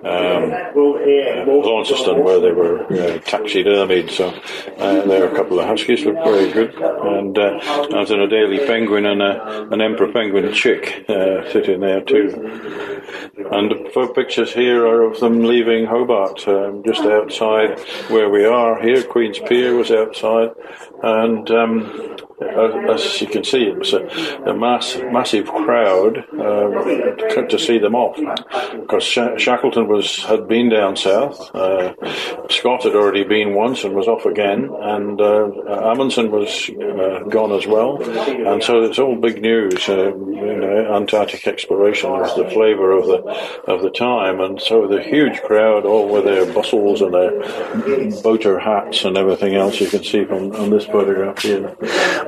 um, 0.06 0.52
uh, 0.52 1.66
Launceston, 1.66 2.22
where 2.22 2.40
they 2.40 2.52
were 2.52 2.84
uh, 2.84 3.18
taxidermied. 3.20 4.10
So 4.10 4.28
uh, 4.78 5.04
there 5.06 5.20
were 5.20 5.32
a 5.32 5.36
couple 5.36 5.58
of 5.58 5.66
huskies, 5.66 6.04
looked 6.04 6.24
very 6.24 6.52
good, 6.52 6.74
and 6.74 7.36
uh, 7.36 7.58
I 7.62 8.00
was 8.00 8.10
in 8.10 8.20
a 8.20 8.26
Adélie 8.26 8.66
Penguin 8.66 9.06
and 9.06 9.22
a, 9.22 9.68
an 9.70 9.80
Emperor 9.80 10.12
Penguin 10.12 10.52
chick 10.52 11.04
uh, 11.08 11.50
sitting 11.52 11.80
there 11.80 12.00
too. 12.00 13.02
And 13.52 13.70
the 13.70 13.90
pho- 13.92 14.12
pictures 14.12 14.52
here 14.52 14.86
are 14.86 15.02
of 15.02 15.20
them 15.20 15.44
leaving 15.44 15.86
Hobart, 15.86 16.46
um, 16.48 16.82
just 16.84 17.02
outside 17.02 17.78
where 18.08 18.28
we 18.28 18.44
are 18.44 18.80
here. 18.82 19.02
Queen's 19.02 19.38
Pier 19.38 19.74
was 19.76 19.90
outside, 19.90 20.50
and 21.02 21.50
um, 21.50 22.16
as, 22.40 23.20
you 23.20 23.26
can 23.26 23.44
see, 23.44 23.64
it 23.64 23.78
was 23.78 23.92
a, 23.94 24.06
a 24.44 24.54
mass, 24.54 24.98
massive 25.10 25.46
crowd 25.46 26.18
um, 26.32 27.48
to, 27.48 27.58
see 27.58 27.78
them 27.78 27.94
off 27.94 28.16
because 28.78 29.02
Sha- 29.02 29.38
Shackleton 29.38 29.88
was 29.88 30.22
had 30.24 30.46
been 30.46 30.68
down 30.68 30.96
south. 30.96 31.54
Uh, 31.54 31.94
Scott 32.50 32.82
had 32.82 32.94
already 32.94 33.24
been 33.24 33.54
once 33.54 33.84
and 33.84 33.94
was 33.94 34.06
off 34.06 34.26
again, 34.26 34.68
and 34.70 35.20
uh, 35.20 35.50
Amundsen 35.90 36.30
was 36.30 36.70
uh, 36.70 37.20
gone 37.30 37.52
as 37.52 37.66
well, 37.66 38.02
and 38.02 38.62
so 38.62 38.82
it's 38.82 38.98
all 38.98 39.16
big 39.16 39.40
news. 39.40 39.88
Uh, 39.88 40.14
you 40.14 40.56
know, 40.56 40.94
Antarctic 40.94 41.46
exploration 41.46 42.10
was 42.10 42.36
the 42.36 42.50
flavour 42.50 42.92
of 42.92 43.06
the 43.06 43.72
of 43.72 43.80
the 43.80 43.90
time, 43.90 44.40
and 44.40 44.60
so 44.60 44.86
the 44.86 45.02
huge 45.02 45.40
crowd, 45.42 45.86
all 45.86 46.08
with 46.08 46.24
their 46.24 46.52
bustles 46.52 47.00
and 47.00 47.14
their 47.14 48.22
boater 48.22 48.58
hats 48.58 49.04
and 49.04 49.16
everything 49.16 49.54
else. 49.54 49.80
You 49.80 49.88
can 49.88 50.04
see 50.04 50.24
from 50.26 50.54
on 50.56 50.68
this 50.68 50.84
photograph 50.84 51.40
here. 51.40 51.74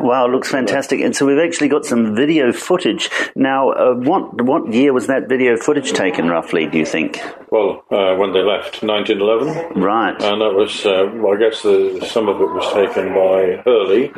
Wow, 0.00 0.28
looks 0.28 0.50
fantastic. 0.50 1.00
And 1.00 1.14
so 1.14 1.26
we've 1.26 1.38
actually 1.38 1.68
got 1.68 1.84
some 1.84 2.14
video 2.14 2.52
footage. 2.52 3.10
Now, 3.34 3.70
uh, 3.70 3.94
what 3.94 4.42
what 4.42 4.72
year 4.72 4.92
was 4.92 5.06
that 5.06 5.28
video 5.28 5.56
footage 5.56 5.92
taken, 5.92 6.28
roughly? 6.28 6.66
Do 6.66 6.78
you 6.78 6.86
think? 6.86 7.20
Well, 7.50 7.84
uh, 7.90 8.14
when 8.16 8.32
they 8.32 8.42
left, 8.42 8.82
1911. 8.82 9.80
Right. 9.80 10.12
And 10.22 10.40
that 10.42 10.52
was, 10.52 10.84
uh, 10.84 11.10
well, 11.14 11.34
I 11.34 11.38
guess 11.38 11.62
the, 11.62 12.06
some 12.10 12.28
of 12.28 12.40
it 12.40 12.46
was 12.46 12.72
taken 12.74 13.14
by 13.14 13.62
Hurley, 13.64 14.12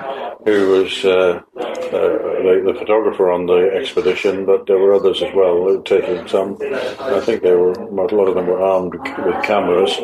who 0.44 0.82
was 0.82 1.04
uh, 1.04 1.40
uh, 1.56 1.70
the, 1.90 2.62
the 2.66 2.74
photographer 2.78 3.30
on 3.30 3.46
the 3.46 3.70
expedition, 3.72 4.46
but 4.46 4.66
there 4.66 4.78
were 4.78 4.94
others 4.94 5.22
as 5.22 5.32
well 5.34 5.62
who 5.62 5.82
taking 5.84 6.26
some. 6.26 6.58
I 7.00 7.20
think 7.20 7.42
they 7.42 7.54
were, 7.54 7.72
a 7.72 8.14
lot 8.14 8.28
of 8.28 8.34
them 8.34 8.46
were 8.46 8.60
armed 8.60 8.94
with 8.94 9.44
cameras, 9.44 9.96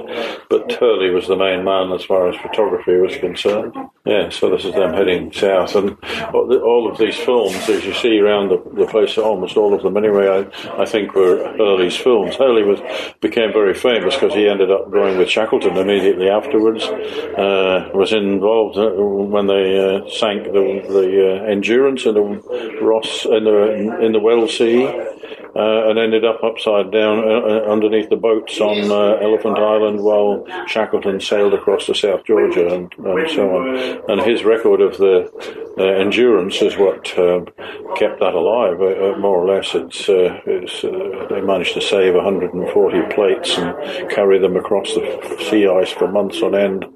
but 0.49 0.71
Hurley 0.73 1.11
was 1.11 1.27
the 1.27 1.37
main 1.37 1.65
man 1.65 1.93
as 1.93 2.05
far 2.05 2.29
as 2.29 2.37
photography 2.37 2.97
was 2.97 3.17
concerned. 3.17 3.75
Yeah, 4.05 4.29
so 4.29 4.51
this 4.51 4.65
is 4.65 4.75
them 4.75 4.95
heading 4.95 5.33
south, 5.33 5.66
and 5.75 5.97
all 6.33 6.89
of 6.91 6.99
these 6.99 7.17
films, 7.17 7.69
as 7.69 7.85
you 7.85 7.93
see 7.95 8.19
around 8.21 8.49
the, 8.49 8.59
the 8.75 8.87
place, 8.87 9.19
almost 9.19 9.57
all 9.57 9.75
of 9.75 9.83
them 9.83 9.97
anyway, 9.97 10.29
I, 10.29 10.83
I 10.83 10.87
think 10.87 11.15
were 11.15 11.53
Hurley's 11.57 11.97
films. 11.97 12.37
Hurley 12.37 12.63
was 12.63 12.81
became 13.21 13.53
very 13.53 13.75
famous 13.75 14.15
because 14.15 14.35
he 14.35 14.49
ended 14.49 14.71
up 14.71 14.91
going 14.91 15.19
with 15.19 15.29
Shackleton 15.29 15.77
immediately 15.77 16.29
afterwards. 16.29 16.85
Uh, 16.85 17.91
was 17.95 18.13
involved 18.13 18.79
uh, 18.79 18.91
when 18.91 19.47
they 19.47 19.79
uh, 19.79 20.09
sank 20.11 20.45
the 20.45 20.85
the 20.89 21.43
uh, 21.43 21.45
Endurance 21.45 22.07
in 22.07 22.15
the 22.15 22.23
Ross 22.81 23.25
in 23.25 23.45
the 23.45 24.01
in 24.01 24.13
the 24.13 24.21
Weddell 24.21 24.49
Sea. 24.49 24.87
Uh, 25.57 25.89
and 25.89 25.99
ended 25.99 26.23
up 26.23 26.45
upside 26.45 26.91
down 26.93 27.19
uh, 27.21 27.23
uh, 27.23 27.73
underneath 27.73 28.11
the 28.11 28.17
boats 28.17 28.61
on 28.61 28.93
uh, 28.93 29.17
Elephant 29.25 29.59
Island 29.59 30.03
while 30.03 30.45
Shackleton 30.67 31.19
sailed 31.19 31.55
across 31.55 31.87
to 31.87 31.95
South 31.95 32.25
Georgia 32.25 32.75
and, 32.75 32.93
and 32.99 33.31
so 33.31 33.57
on. 33.57 34.03
And 34.11 34.21
his 34.21 34.45
record 34.45 34.83
of 34.83 34.99
the 34.99 35.33
uh, 35.79 35.85
endurance 35.85 36.63
is 36.63 36.77
what 36.77 37.19
um, 37.19 37.47
kept 37.97 38.21
that 38.21 38.35
alive. 38.35 38.81
Uh, 38.81 39.13
uh, 39.13 39.19
more 39.19 39.37
or 39.37 39.47
less, 39.47 39.75
it's, 39.75 40.09
uh, 40.09 40.41
it's 40.47 40.85
uh, 40.85 41.27
they 41.29 41.41
managed 41.41 41.75
to 41.75 41.81
save 41.81 42.15
140 42.15 43.15
plates 43.15 43.59
and 43.59 44.11
carry 44.11 44.39
them 44.39 44.57
across 44.57 44.95
the 44.95 45.47
sea 45.51 45.69
ice 45.69 45.91
for 45.91 46.09
months 46.09 46.43
on 46.43 46.55
end, 46.55 46.87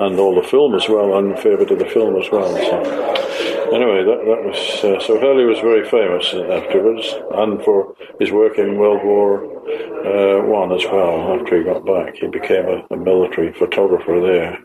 and 0.00 0.18
all 0.18 0.34
the 0.34 0.46
film 0.46 0.74
as 0.74 0.88
well, 0.88 1.16
and 1.18 1.36
bit 1.36 1.70
of 1.70 1.78
the 1.78 1.86
film 1.86 2.16
as 2.20 2.30
well. 2.30 2.52
So 2.56 3.55
anyway, 3.72 4.04
that, 4.04 4.20
that 4.24 4.44
was 4.44 4.84
uh, 4.84 5.00
so 5.00 5.18
Hurley 5.20 5.44
was 5.44 5.58
very 5.60 5.88
famous 5.88 6.34
afterwards, 6.34 7.14
and 7.34 7.62
for 7.62 7.94
his 8.20 8.30
work 8.30 8.58
in 8.58 8.78
World 8.78 9.04
War 9.04 9.44
uh, 9.66 10.42
One 10.46 10.72
as 10.72 10.84
well. 10.84 11.38
After 11.38 11.58
he 11.58 11.64
got 11.64 11.84
back, 11.84 12.16
he 12.16 12.28
became 12.28 12.66
a, 12.66 12.94
a 12.94 12.96
military 12.96 13.52
photographer 13.52 14.20
there. 14.20 14.58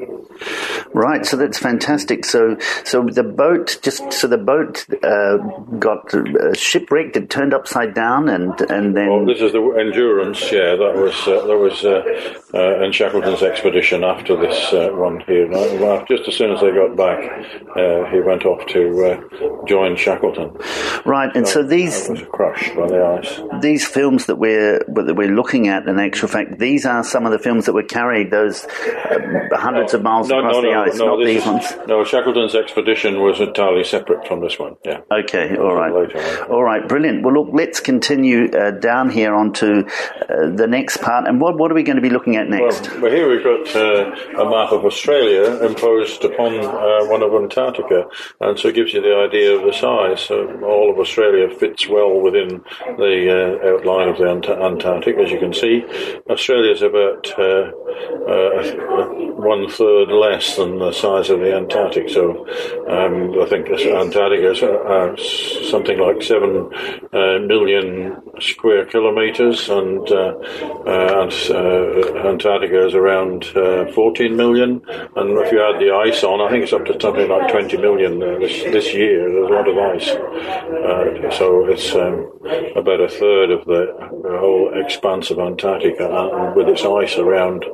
Right, 0.94 1.26
so 1.26 1.38
that's 1.38 1.58
fantastic. 1.58 2.26
So, 2.26 2.58
so 2.84 3.04
the 3.04 3.24
boat 3.24 3.80
just 3.82 4.12
so 4.12 4.28
the 4.28 4.38
boat 4.38 4.86
uh, 5.04 5.38
got 5.80 6.14
uh, 6.14 6.54
shipwrecked. 6.54 7.16
It 7.16 7.30
turned 7.30 7.54
upside 7.54 7.94
down, 7.94 8.30
and 8.30 8.60
and 8.70 8.96
then 8.96 9.10
Well, 9.10 9.26
this 9.26 9.42
is 9.42 9.54
the 9.54 9.62
endurance. 9.80 10.52
Yeah, 10.52 10.76
that 10.76 10.94
was 10.96 11.16
uh, 11.28 11.46
that 11.48 11.58
was 11.58 11.86
uh, 11.86 12.04
uh, 12.54 12.84
in 12.84 12.92
Shackleton's 12.92 13.42
expedition 13.42 14.04
after 14.04 14.36
this 14.36 14.74
uh, 14.74 14.90
one 14.90 15.22
here. 15.22 15.48
Now, 15.48 16.06
just 16.06 16.28
as 16.28 16.36
soon 16.36 16.52
as 16.52 16.62
they 16.62 16.72
got 16.72 16.96
back, 16.96 18.12
he 18.12 18.20
went 18.20 18.46
off 18.46 18.66
to 18.68 18.91
uh, 19.06 19.66
join 19.66 19.96
Shackleton. 19.96 20.52
right. 21.06 21.30
And 21.36 21.48
so 21.48 21.64
these 21.64 22.08
That 22.08 22.14
was 22.20 22.24
crushed 22.32 22.76
by 22.76 22.88
the 22.88 23.04
ice. 23.04 23.40
these 23.62 23.86
films 23.88 24.26
that 24.28 24.36
we're 24.38 24.80
that 24.88 25.16
we're 25.16 25.32
looking 25.36 25.68
at, 25.68 25.88
in 25.88 26.00
actual 26.00 26.28
fact, 26.28 26.60
these 26.60 26.86
are 26.86 27.04
some 27.04 27.26
of 27.26 27.32
the 27.32 27.40
films 27.40 27.66
that 27.66 27.74
were 27.74 27.84
carried 27.84 28.32
those 28.32 28.66
uh, 28.66 29.58
hundreds 29.58 29.94
of 29.94 30.02
miles 30.04 30.30
No, 30.30 30.40
across 30.40 30.56
no, 30.56 30.62
the 30.62 30.68
no, 30.72 30.82
ice, 30.84 30.98
no. 30.98 31.06
not 31.18 31.26
these 31.26 31.42
is- 31.42 31.46
ones. 31.46 31.66
No, 31.88 32.04
Shackleton's 32.04 32.56
expedition 32.56 33.22
was 33.22 33.40
entirely 33.40 33.84
separate 33.84 34.28
from 34.28 34.42
this 34.42 34.58
one. 34.60 34.76
Yeah. 34.86 35.02
Okay, 35.12 35.56
All 35.58 35.76
right. 35.76 35.94
Later, 35.94 36.46
all 36.50 36.64
right. 36.64 36.88
brilliant. 36.88 37.24
Well, 37.24 37.34
look, 37.34 37.50
let's 37.54 37.80
continue 37.80 38.50
uh, 38.52 38.72
down 38.72 39.10
here 39.10 39.34
onto 39.36 39.84
uh, 39.86 40.50
the 40.56 40.68
next 40.68 40.98
part. 41.02 41.28
And 41.28 41.40
what 41.42 41.58
what 41.58 41.72
are 41.72 41.76
we 41.76 41.84
going 41.84 41.98
to 41.98 42.02
be 42.02 42.10
looking 42.10 42.36
at 42.38 42.48
next? 42.50 42.90
Well, 42.92 43.02
well, 43.02 43.12
here 43.12 43.30
we've 43.30 43.44
got 43.44 43.76
uh, 43.76 44.42
a 44.42 44.50
map 44.50 44.72
of 44.72 44.86
Australia 44.86 45.66
imposed 45.66 46.24
upon 46.24 46.60
uh, 46.60 47.06
one 47.06 47.22
of 47.24 47.34
Antarctica, 47.34 48.06
and 48.40 48.58
so 48.60 48.72
gives 48.82 48.94
you 48.94 49.02
the 49.02 49.16
idea 49.16 49.56
of 49.56 49.64
the 49.64 49.74
size. 49.74 50.22
So 50.22 50.60
all 50.64 50.90
of 50.92 50.98
Australia 50.98 51.50
fits 51.56 51.88
well 51.88 52.20
within 52.20 52.64
the 52.98 53.16
uh, 53.30 53.76
outline 53.76 54.10
of 54.10 54.18
the 54.18 54.28
Ant- 54.28 54.50
Antarctic, 54.50 55.18
as 55.18 55.30
you 55.30 55.38
can 55.40 55.54
see. 55.54 55.84
Australia's 56.30 56.82
about 56.82 57.32
uh, 57.38 57.70
uh, 58.28 59.08
one 59.38 59.70
third 59.70 60.10
less 60.10 60.56
than 60.56 60.80
the 60.80 60.92
size 60.92 61.30
of 61.30 61.40
the 61.40 61.54
Antarctic, 61.56 62.10
so 62.10 62.48
um, 62.90 63.40
I 63.40 63.46
think 63.46 63.70
Antarctica 63.70 64.52
is 64.52 64.64
uh, 64.64 65.16
something 65.70 66.00
like 66.00 66.24
seven 66.24 66.70
uh, 67.14 67.38
million 67.46 68.18
square 68.40 68.86
kilometres, 68.86 69.70
and 69.70 70.10
Antarctica 72.32 72.88
is 72.88 72.96
around 72.96 73.46
uh, 73.56 73.92
14 73.94 74.36
million. 74.36 74.82
And 75.16 75.38
if 75.40 75.52
you 75.52 75.62
add 75.62 75.80
the 75.80 75.92
ice 75.92 76.24
on, 76.24 76.42
I 76.42 76.50
think 76.50 76.64
it's 76.64 76.74
up 76.74 76.86
to 76.86 77.00
something 77.00 77.30
like 77.30 77.52
20 77.52 77.78
million 77.78 78.22
uh, 78.22 78.40
this, 78.40 78.64
this 78.72 78.94
year. 78.94 79.30
There's 79.30 79.50
a 79.50 79.54
lot 79.54 79.68
of 79.68 79.78
ice. 79.78 80.10
Uh, 80.10 81.32
so 81.32 81.66
it's 81.66 81.94
um, 81.96 82.32
about 82.76 83.02
a 83.02 83.10
third 83.10 83.52
of 83.52 83.66
the, 83.66 83.94
the 84.24 84.38
whole 84.38 84.72
expanse 84.74 85.32
of 85.32 85.40
Antarctica 85.40 86.10
uh, 86.10 86.54
with 86.56 86.68
its 86.68 86.84
ice 86.84 87.18
around 87.18 87.66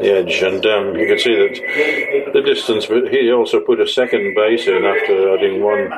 the 0.00 0.12
edge. 0.12 0.42
And 0.42 0.64
um, 0.66 0.96
you 0.96 1.06
can 1.06 1.18
see 1.18 1.34
that 1.34 2.30
the 2.32 2.42
distance, 2.42 2.86
but 2.86 3.08
he 3.08 3.30
also 3.32 3.60
put 3.60 3.80
a 3.80 3.86
second 3.86 4.34
base 4.34 4.66
in 4.66 4.84
after 4.84 5.34
adding 5.34 5.62
one, 5.62 5.92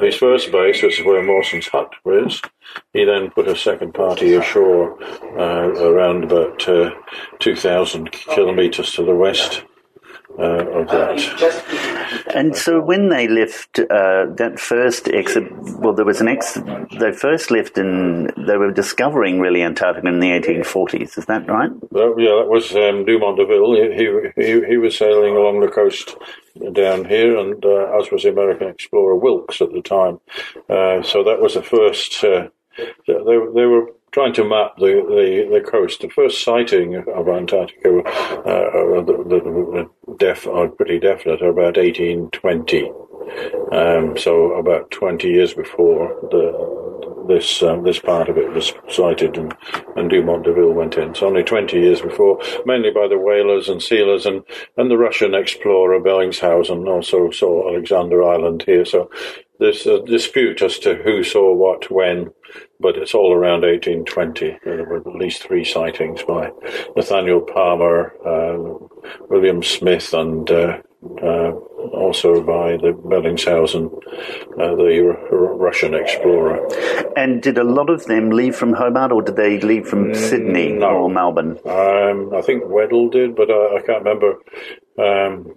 his 0.00 0.16
first 0.16 0.50
base, 0.52 0.82
which 0.82 1.00
is 1.00 1.06
where 1.06 1.22
Mawson's 1.22 1.68
hut 1.68 1.92
was. 2.04 2.40
He 2.92 3.04
then 3.04 3.30
put 3.30 3.48
a 3.48 3.56
second 3.56 3.92
party 3.94 4.34
ashore 4.34 5.02
uh, 5.38 5.68
around 5.82 6.24
about 6.24 6.66
uh, 6.68 6.90
2,000 7.40 8.12
kilometres 8.12 8.92
to 8.92 9.04
the 9.04 9.14
west 9.14 9.64
uh, 10.38 10.66
of 10.68 10.88
that. 10.88 12.22
And 12.34 12.56
so 12.56 12.80
when 12.80 13.08
they 13.08 13.28
left 13.28 13.78
uh, 13.78 14.26
that 14.36 14.58
first 14.58 15.08
exit, 15.08 15.50
well, 15.78 15.92
there 15.92 16.04
was 16.04 16.20
an 16.20 16.28
ex. 16.28 16.58
They 16.98 17.12
first 17.12 17.50
left 17.50 17.76
in. 17.78 18.30
They 18.36 18.56
were 18.56 18.72
discovering 18.72 19.40
really 19.40 19.62
Antarctica 19.62 20.06
in 20.08 20.20
the 20.20 20.30
1840s. 20.30 21.18
Is 21.18 21.26
that 21.26 21.48
right? 21.48 21.70
Well, 21.90 22.14
yeah, 22.18 22.36
that 22.40 22.48
was 22.48 22.74
um, 22.74 23.04
Dumont 23.04 23.36
d'Urville. 23.36 23.74
He, 23.74 24.42
he, 24.42 24.66
he 24.66 24.76
was 24.76 24.96
sailing 24.96 25.36
along 25.36 25.60
the 25.60 25.68
coast 25.68 26.16
down 26.72 27.04
here, 27.04 27.36
and 27.36 27.64
uh, 27.64 27.98
as 27.98 28.10
was 28.10 28.22
the 28.22 28.30
American 28.30 28.68
explorer 28.68 29.16
Wilkes 29.16 29.60
at 29.60 29.72
the 29.72 29.82
time. 29.82 30.20
Uh, 30.68 31.02
so 31.02 31.22
that 31.24 31.40
was 31.40 31.54
the 31.54 31.62
first. 31.62 32.22
Uh, 32.24 32.48
they, 33.06 33.14
they 33.14 33.66
were 33.66 33.90
trying 34.12 34.32
to 34.34 34.44
map 34.44 34.76
the, 34.76 35.02
the, 35.08 35.58
the 35.58 35.60
coast. 35.60 36.00
The 36.00 36.10
first 36.10 36.44
sighting 36.44 36.96
of 36.96 37.28
Antarctica, 37.28 37.98
uh, 37.98 39.02
the, 39.02 39.88
the, 40.06 40.14
def, 40.18 40.46
are 40.46 40.68
pretty 40.68 41.00
definite, 41.00 41.42
about 41.42 41.76
1820. 41.76 42.90
Um, 43.72 44.16
so 44.18 44.52
about 44.54 44.90
20 44.90 45.28
years 45.28 45.54
before 45.54 46.18
the 46.30 46.82
this 47.28 47.62
um, 47.62 47.84
this 47.84 47.98
part 47.98 48.28
of 48.28 48.36
it 48.36 48.50
was 48.50 48.72
sighted, 48.88 49.36
and, 49.36 49.54
and 49.96 50.10
Dumont 50.10 50.44
D'Urville 50.44 50.72
went 50.72 50.96
in. 50.96 51.14
So 51.14 51.26
only 51.26 51.42
20 51.44 51.78
years 51.78 52.00
before, 52.00 52.40
mainly 52.66 52.90
by 52.90 53.08
the 53.08 53.18
whalers 53.18 53.68
and 53.68 53.82
sealers, 53.82 54.26
and, 54.26 54.42
and 54.76 54.90
the 54.90 54.98
Russian 54.98 55.34
explorer 55.34 56.00
Bellingshausen 56.00 56.88
also 56.88 57.30
saw 57.30 57.70
Alexander 57.70 58.22
Island 58.24 58.64
here. 58.66 58.84
So 58.84 59.10
there's 59.62 59.86
a 59.86 60.02
dispute 60.04 60.60
as 60.62 60.78
to 60.80 60.96
who 60.96 61.22
saw 61.22 61.54
what 61.54 61.90
when, 61.90 62.30
but 62.80 62.96
it's 62.96 63.14
all 63.14 63.32
around 63.32 63.62
1820. 63.62 64.58
There 64.64 64.84
were 64.84 64.96
at 64.98 65.06
least 65.06 65.42
three 65.42 65.64
sightings 65.64 66.22
by 66.24 66.50
Nathaniel 66.96 67.40
Palmer, 67.40 68.12
uh, 68.26 68.86
William 69.30 69.62
Smith, 69.62 70.12
and 70.12 70.50
uh, 70.50 70.78
uh, 71.22 71.50
also 72.02 72.42
by 72.42 72.76
the 72.76 72.92
Bellingshausen, 72.92 73.86
uh, 74.60 74.74
the 74.76 75.16
R- 75.32 75.56
Russian 75.56 75.94
explorer. 75.94 76.58
And 77.16 77.42
did 77.42 77.58
a 77.58 77.64
lot 77.64 77.90
of 77.90 78.04
them 78.06 78.30
leave 78.30 78.54
from 78.56 78.72
Hobart, 78.72 79.12
or 79.12 79.22
did 79.22 79.36
they 79.36 79.58
leave 79.60 79.86
from 79.86 80.14
Sydney 80.14 80.68
Mm, 80.72 80.78
no. 80.80 80.86
or 80.88 81.10
Melbourne? 81.10 81.58
Um, 81.66 82.34
I 82.34 82.42
think 82.42 82.64
Weddell 82.66 83.08
did, 83.08 83.34
but 83.36 83.50
I, 83.50 83.76
I 83.76 83.80
can't 83.86 84.04
remember. 84.04 84.38
Um, 84.98 85.54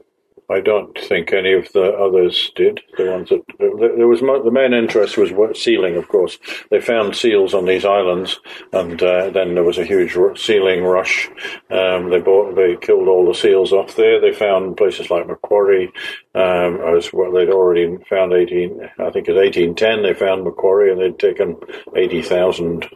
I 0.50 0.60
don't 0.60 0.98
think 0.98 1.34
any 1.34 1.54
of 1.54 1.72
the 1.74 1.92
others 1.94 2.52
did. 2.56 2.82
The 2.98 3.12
ones 3.12 3.30
that 3.30 3.44
there 3.58 4.08
was 4.08 4.20
the 4.20 4.52
main 4.52 4.74
interest 4.74 5.18
was 5.18 5.32
sealing, 5.60 5.96
of 5.96 6.08
course. 6.08 6.38
They 6.70 6.80
found 6.80 7.16
seals 7.16 7.54
on 7.54 7.66
these 7.66 7.86
islands, 7.86 8.40
and 8.72 9.02
uh, 9.02 9.32
then 9.32 9.56
there 9.56 9.64
was 9.64 9.78
a 9.78 9.86
huge 9.86 10.16
sealing 10.38 10.84
rush. 10.84 11.30
Um, 11.72 12.10
they 12.10 12.20
bought, 12.20 12.56
they 12.56 12.76
killed 12.76 13.08
all 13.08 13.26
the 13.26 13.34
seals 13.34 13.74
off 13.74 13.96
there. 13.96 14.22
They 14.22 14.34
found 14.34 14.78
places 14.78 15.10
like 15.10 15.28
Macquarie, 15.28 15.92
um, 16.36 16.82
as 16.96 17.12
well. 17.14 17.32
They'd 17.32 17.50
already 17.50 17.98
found 18.10 18.34
eighteen. 18.34 18.90
I 19.00 19.10
think 19.10 19.28
in 19.28 19.38
eighteen 19.38 19.74
ten 19.74 20.04
they 20.04 20.14
found 20.14 20.44
Macquarie, 20.44 20.92
and 20.92 21.02
they'd 21.02 21.18
taken 21.18 21.58
eighty 21.96 22.22
thousand 22.22 22.88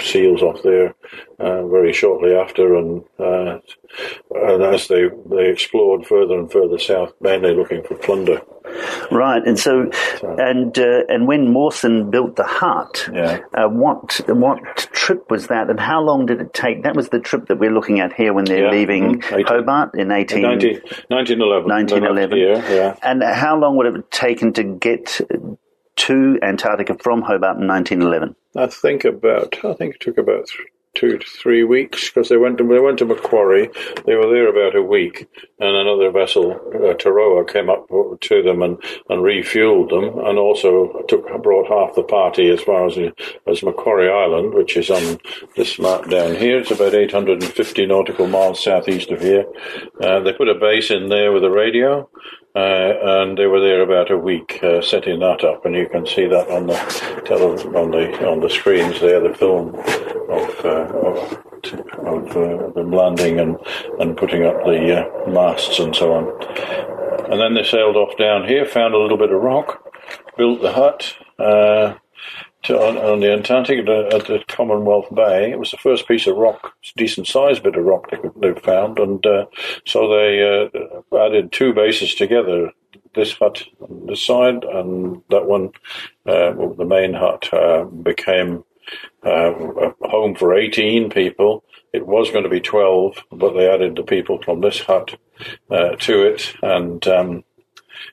seals 0.00 0.42
off 0.42 0.62
there 0.62 0.94
uh, 1.38 1.66
very 1.68 1.92
shortly 1.92 2.34
after, 2.34 2.74
and 2.76 3.04
uh, 3.18 3.58
and 4.34 4.62
as 4.62 4.88
they 4.88 5.08
they 5.26 5.48
explored 5.48 6.06
further 6.06 6.38
and 6.38 6.50
further 6.50 6.78
south, 6.78 7.12
mainly 7.20 7.54
looking 7.54 7.82
for 7.84 7.94
plunder. 7.94 8.40
Right, 9.10 9.42
and 9.46 9.58
so, 9.58 9.90
and 10.22 10.78
uh, 10.78 11.02
and 11.08 11.26
when 11.26 11.52
Mawson 11.52 12.10
built 12.10 12.36
the 12.36 12.44
hut, 12.44 13.08
Yeah. 13.12 13.40
uh, 13.54 13.68
what 13.68 14.20
what 14.28 14.58
trip 14.92 15.30
was 15.30 15.46
that, 15.48 15.70
and 15.70 15.80
how 15.80 16.00
long 16.02 16.26
did 16.26 16.40
it 16.40 16.52
take? 16.52 16.82
That 16.82 16.94
was 16.94 17.08
the 17.08 17.20
trip 17.20 17.46
that 17.46 17.58
we're 17.58 17.72
looking 17.72 18.00
at 18.00 18.12
here 18.12 18.32
when 18.32 18.44
they're 18.44 18.64
Yeah, 18.66 18.70
leaving 18.70 19.20
mhm, 19.20 19.32
18 19.32 19.46
Hobart 19.46 19.94
in 19.94 20.10
18, 20.12 20.42
19, 20.42 20.80
1911. 21.08 21.68
1911. 21.68 22.38
Yeah, 22.38 22.74
yeah. 22.74 22.96
And 23.02 23.22
how 23.22 23.56
long 23.58 23.76
would 23.76 23.86
it 23.86 23.94
have 23.94 24.10
taken 24.10 24.52
to 24.54 24.62
get 24.62 25.20
to 25.96 26.38
Antarctica 26.42 26.94
from 27.02 27.22
Hobart 27.22 27.58
in 27.58 27.66
1911? 27.66 28.36
I 28.56 28.66
think 28.66 29.04
about. 29.04 29.56
I 29.64 29.72
think 29.74 29.96
it 29.96 30.00
took 30.00 30.18
about 30.18 30.48
two 30.94 31.18
to 31.18 31.26
three 31.26 31.64
weeks 31.64 32.08
because 32.08 32.28
they 32.28 32.36
went 32.36 32.58
to 32.58 32.64
they 32.64 32.80
went 32.80 32.98
to 32.98 33.04
Macquarie. 33.04 33.70
They 34.06 34.14
were 34.14 34.28
there 34.28 34.48
about 34.48 34.76
a 34.76 34.82
week, 34.82 35.28
and 35.58 35.76
another 35.76 36.10
vessel, 36.10 36.52
uh, 36.74 36.94
Toroa, 36.94 37.50
came 37.50 37.70
up 37.70 37.88
to 37.88 38.42
them 38.42 38.62
and, 38.62 38.78
and 39.08 39.22
refueled 39.22 39.90
them, 39.90 40.18
and 40.26 40.38
also 40.38 41.02
took 41.08 41.26
brought 41.42 41.68
half 41.68 41.94
the 41.94 42.02
party 42.02 42.50
as 42.50 42.60
far 42.60 42.86
as 42.86 42.98
as 43.46 43.62
Macquarie 43.62 44.10
Island, 44.10 44.54
which 44.54 44.76
is 44.76 44.90
on 44.90 45.18
this 45.56 45.78
map 45.78 46.08
down 46.08 46.34
here. 46.34 46.58
It's 46.58 46.70
about 46.70 46.94
850 46.94 47.86
nautical 47.86 48.26
miles 48.26 48.62
southeast 48.62 49.10
of 49.10 49.20
here. 49.20 49.44
Uh, 50.00 50.20
they 50.20 50.32
put 50.32 50.48
a 50.48 50.54
base 50.54 50.90
in 50.90 51.08
there 51.08 51.32
with 51.32 51.44
a 51.44 51.50
radio. 51.50 52.08
Uh, 52.54 52.94
and 53.02 53.38
they 53.38 53.46
were 53.46 53.60
there 53.60 53.82
about 53.82 54.10
a 54.10 54.16
week 54.16 54.58
uh, 54.62 54.80
setting 54.80 55.20
that 55.20 55.44
up, 55.44 55.64
and 55.64 55.74
you 55.74 55.88
can 55.88 56.06
see 56.06 56.26
that 56.26 56.48
on 56.50 56.66
the 56.66 57.22
tele- 57.24 57.76
on 57.76 57.90
the 57.90 58.28
on 58.28 58.40
the 58.40 58.50
screens 58.50 59.00
there, 59.00 59.20
the 59.20 59.34
film 59.34 59.74
of 60.28 60.64
uh, 60.64 60.88
of, 60.98 61.32
of 62.06 62.36
uh, 62.36 62.70
them 62.70 62.90
landing 62.90 63.38
and 63.38 63.56
and 64.00 64.16
putting 64.16 64.44
up 64.44 64.64
the 64.64 65.06
uh, 65.06 65.30
masts 65.30 65.78
and 65.78 65.94
so 65.94 66.12
on. 66.12 67.30
And 67.30 67.40
then 67.40 67.54
they 67.54 67.62
sailed 67.64 67.96
off 67.96 68.16
down 68.16 68.48
here, 68.48 68.64
found 68.64 68.94
a 68.94 68.98
little 68.98 69.18
bit 69.18 69.30
of 69.30 69.42
rock, 69.42 69.94
built 70.36 70.62
the 70.62 70.72
hut. 70.72 71.14
Uh, 71.38 71.94
to, 72.64 72.78
on, 72.78 72.96
on 72.98 73.20
the 73.20 73.32
Antarctic 73.32 73.80
at, 73.80 73.88
at 73.88 74.26
the 74.26 74.42
Commonwealth 74.48 75.14
Bay. 75.14 75.50
It 75.50 75.58
was 75.58 75.70
the 75.70 75.76
first 75.76 76.08
piece 76.08 76.26
of 76.26 76.36
rock, 76.36 76.74
decent 76.96 77.26
sized 77.26 77.62
bit 77.62 77.76
of 77.76 77.84
rock 77.84 78.10
they 78.10 78.18
they 78.52 78.60
found, 78.60 78.98
and 78.98 79.24
uh, 79.24 79.46
so 79.86 80.08
they 80.08 80.42
uh, 80.42 81.16
added 81.16 81.52
two 81.52 81.72
bases 81.72 82.14
together. 82.14 82.72
This 83.14 83.32
hut 83.32 83.64
on 83.80 84.06
this 84.06 84.24
side 84.24 84.64
and 84.64 85.22
that 85.30 85.46
one, 85.46 85.70
uh, 86.26 86.52
the 86.76 86.84
main 86.86 87.14
hut, 87.14 87.52
uh, 87.52 87.84
became 87.84 88.64
uh, 89.24 89.52
a 89.52 90.08
home 90.08 90.34
for 90.34 90.56
18 90.56 91.10
people. 91.10 91.64
It 91.92 92.06
was 92.06 92.30
going 92.30 92.44
to 92.44 92.50
be 92.50 92.60
12, 92.60 93.24
but 93.32 93.54
they 93.54 93.68
added 93.68 93.96
the 93.96 94.02
people 94.02 94.40
from 94.42 94.60
this 94.60 94.80
hut 94.80 95.18
uh, 95.70 95.96
to 95.96 96.26
it, 96.26 96.54
and 96.62 97.06
um, 97.08 97.44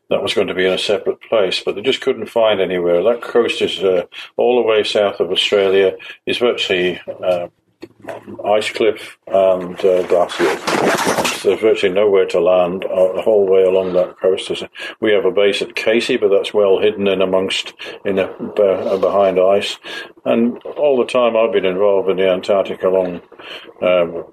that 0.10 0.22
was 0.22 0.34
going 0.34 0.48
to 0.48 0.54
be 0.54 0.66
in 0.66 0.74
a 0.74 0.78
separate 0.78 1.22
place, 1.22 1.62
but 1.64 1.76
they 1.76 1.82
just 1.82 2.02
couldn't 2.02 2.28
find 2.28 2.60
anywhere. 2.60 3.04
That 3.04 3.22
coast 3.22 3.62
is 3.62 3.84
uh, 3.84 4.06
all 4.38 4.56
the 4.56 4.68
way 4.68 4.84
south 4.84 5.20
of 5.20 5.32
Australia, 5.32 5.96
is 6.26 6.38
virtually 6.38 7.00
uh, 7.24 7.48
ice 8.44 8.72
cliff 8.72 9.18
and 9.28 9.80
uh, 9.84 10.04
glaciers. 10.08 10.62
There's 11.44 11.60
virtually 11.60 11.94
nowhere 11.94 12.26
to 12.28 12.40
land 12.40 12.86
uh, 12.86 13.14
the 13.14 13.22
whole 13.22 13.46
way 13.46 13.64
along 13.64 13.94
that 13.94 14.20
coast. 14.20 14.52
We 15.00 15.12
have 15.12 15.26
a 15.26 15.32
base 15.32 15.62
at 15.62 15.76
Casey, 15.76 16.18
but 16.18 16.30
that's 16.30 16.54
well 16.54 16.80
hidden 16.80 17.08
in 17.08 17.22
amongst 17.22 17.74
in 18.04 18.18
a, 18.18 18.26
uh, 18.26 18.98
behind 18.98 19.40
ice. 19.40 19.78
And 20.24 20.58
all 20.64 20.98
the 20.98 21.06
time 21.06 21.38
I've 21.38 21.52
been 21.52 21.66
involved 21.66 22.10
in 22.10 22.18
the 22.18 22.30
Antarctic 22.30 22.82
along 22.82 23.22
um, 23.82 24.24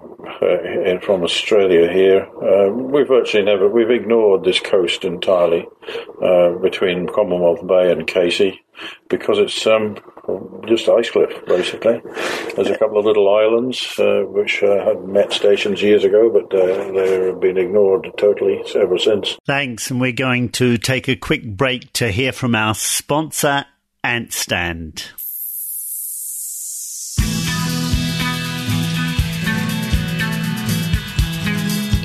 uh, 0.41 0.61
in, 0.63 0.99
from 1.01 1.23
Australia 1.23 1.91
here, 1.91 2.27
uh, 2.41 2.69
we've 2.71 3.07
virtually 3.07 3.43
never 3.43 3.69
we've 3.69 3.91
ignored 3.91 4.43
this 4.43 4.59
coast 4.59 5.05
entirely 5.05 5.67
uh, 6.23 6.53
between 6.53 7.07
Commonwealth 7.07 7.65
Bay 7.67 7.91
and 7.91 8.07
Casey 8.07 8.63
because 9.09 9.39
it's 9.39 9.65
um, 9.67 9.97
just 10.65 10.89
ice 10.89 11.09
cliff 11.09 11.45
basically. 11.45 12.01
There's 12.55 12.69
a 12.69 12.77
couple 12.77 12.97
of 12.97 13.05
little 13.05 13.33
islands 13.33 13.99
uh, 13.99 14.23
which 14.27 14.63
uh, 14.63 14.83
had 14.85 15.03
met 15.03 15.33
stations 15.33 15.81
years 15.81 16.03
ago, 16.03 16.29
but 16.29 16.53
uh, 16.57 16.91
they've 16.91 17.39
been 17.39 17.57
ignored 17.57 18.11
totally 18.17 18.63
ever 18.75 18.97
since. 18.97 19.37
Thanks, 19.45 19.91
and 19.91 19.99
we're 19.99 20.11
going 20.11 20.49
to 20.53 20.77
take 20.77 21.07
a 21.07 21.15
quick 21.15 21.45
break 21.45 21.91
to 21.93 22.11
hear 22.11 22.31
from 22.31 22.55
our 22.55 22.75
sponsor, 22.75 23.65
Antstand. 24.03 25.11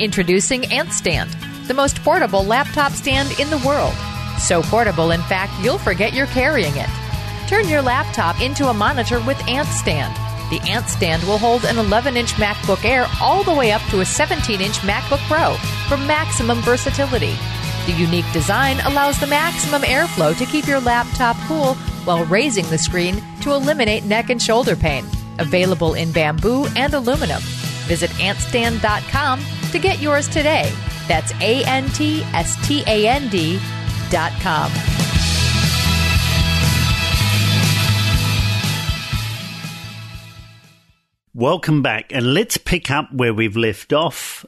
Introducing 0.01 0.63
AntStand, 0.63 1.67
the 1.67 1.75
most 1.75 1.97
portable 2.05 2.45
laptop 2.45 2.93
stand 2.93 3.41
in 3.41 3.51
the 3.51 3.59
world. 3.67 3.97
So 4.39 4.63
portable, 4.63 5.11
in 5.11 5.23
fact, 5.23 5.53
you'll 5.63 5.79
forget 5.79 6.13
you're 6.13 6.27
carrying 6.29 6.77
it. 6.77 6.89
Turn 7.49 7.69
your 7.69 7.83
laptop 7.83 8.41
into 8.41 8.69
a 8.69 8.75
monitor 8.75 9.21
with 9.21 9.39
Ant 9.49 9.69
Stand. 9.69 10.15
The 10.51 10.61
Ant 10.69 10.89
Stand 10.89 11.23
will 11.25 11.39
hold 11.39 11.65
an 11.65 11.79
11 11.79 12.17
inch 12.17 12.33
MacBook 12.35 12.85
Air 12.85 13.07
all 13.21 13.43
the 13.43 13.55
way 13.55 13.73
up 13.73 13.83
to 13.91 14.01
a 14.01 14.05
17 14.05 14.61
inch 14.61 14.79
MacBook 14.79 15.19
Pro 15.29 15.55
for 15.89 15.97
maximum 16.07 16.61
versatility. 16.61 17.35
The 17.87 17.93
unique 17.93 18.31
design 18.33 18.81
allows 18.81 19.19
the 19.19 19.27
maximum 19.27 19.83
airflow 19.83 20.37
to 20.37 20.47
keep 20.47 20.67
your 20.67 20.81
laptop 20.81 21.37
cool 21.47 21.75
while 22.05 22.25
raising 22.27 22.67
the 22.71 22.79
screen 22.79 23.23
to 23.41 23.53
eliminate 23.53 24.05
neck 24.05 24.31
and 24.31 24.41
shoulder 24.41 24.77
pain. 24.77 25.05
Available 25.39 25.95
in 25.95 26.13
bamboo 26.13 26.67
and 26.77 26.93
aluminum. 26.95 27.41
Visit 27.87 28.11
antstand.com 28.13 29.41
to 29.73 29.79
get 29.79 30.01
yours 30.01 30.29
today. 30.29 30.73
That's 31.09 31.33
A 31.41 31.65
N 31.65 31.89
T 31.91 32.23
S 32.35 32.57
T 32.67 32.83
A 32.87 33.09
N 33.09 33.29
D 33.29 33.59
Welcome 41.35 41.83
back, 41.83 42.13
and 42.13 42.35
let's 42.35 42.57
pick 42.57 42.91
up 42.91 43.13
where 43.13 43.33
we've 43.33 43.57
left 43.57 43.93
off. 43.93 44.45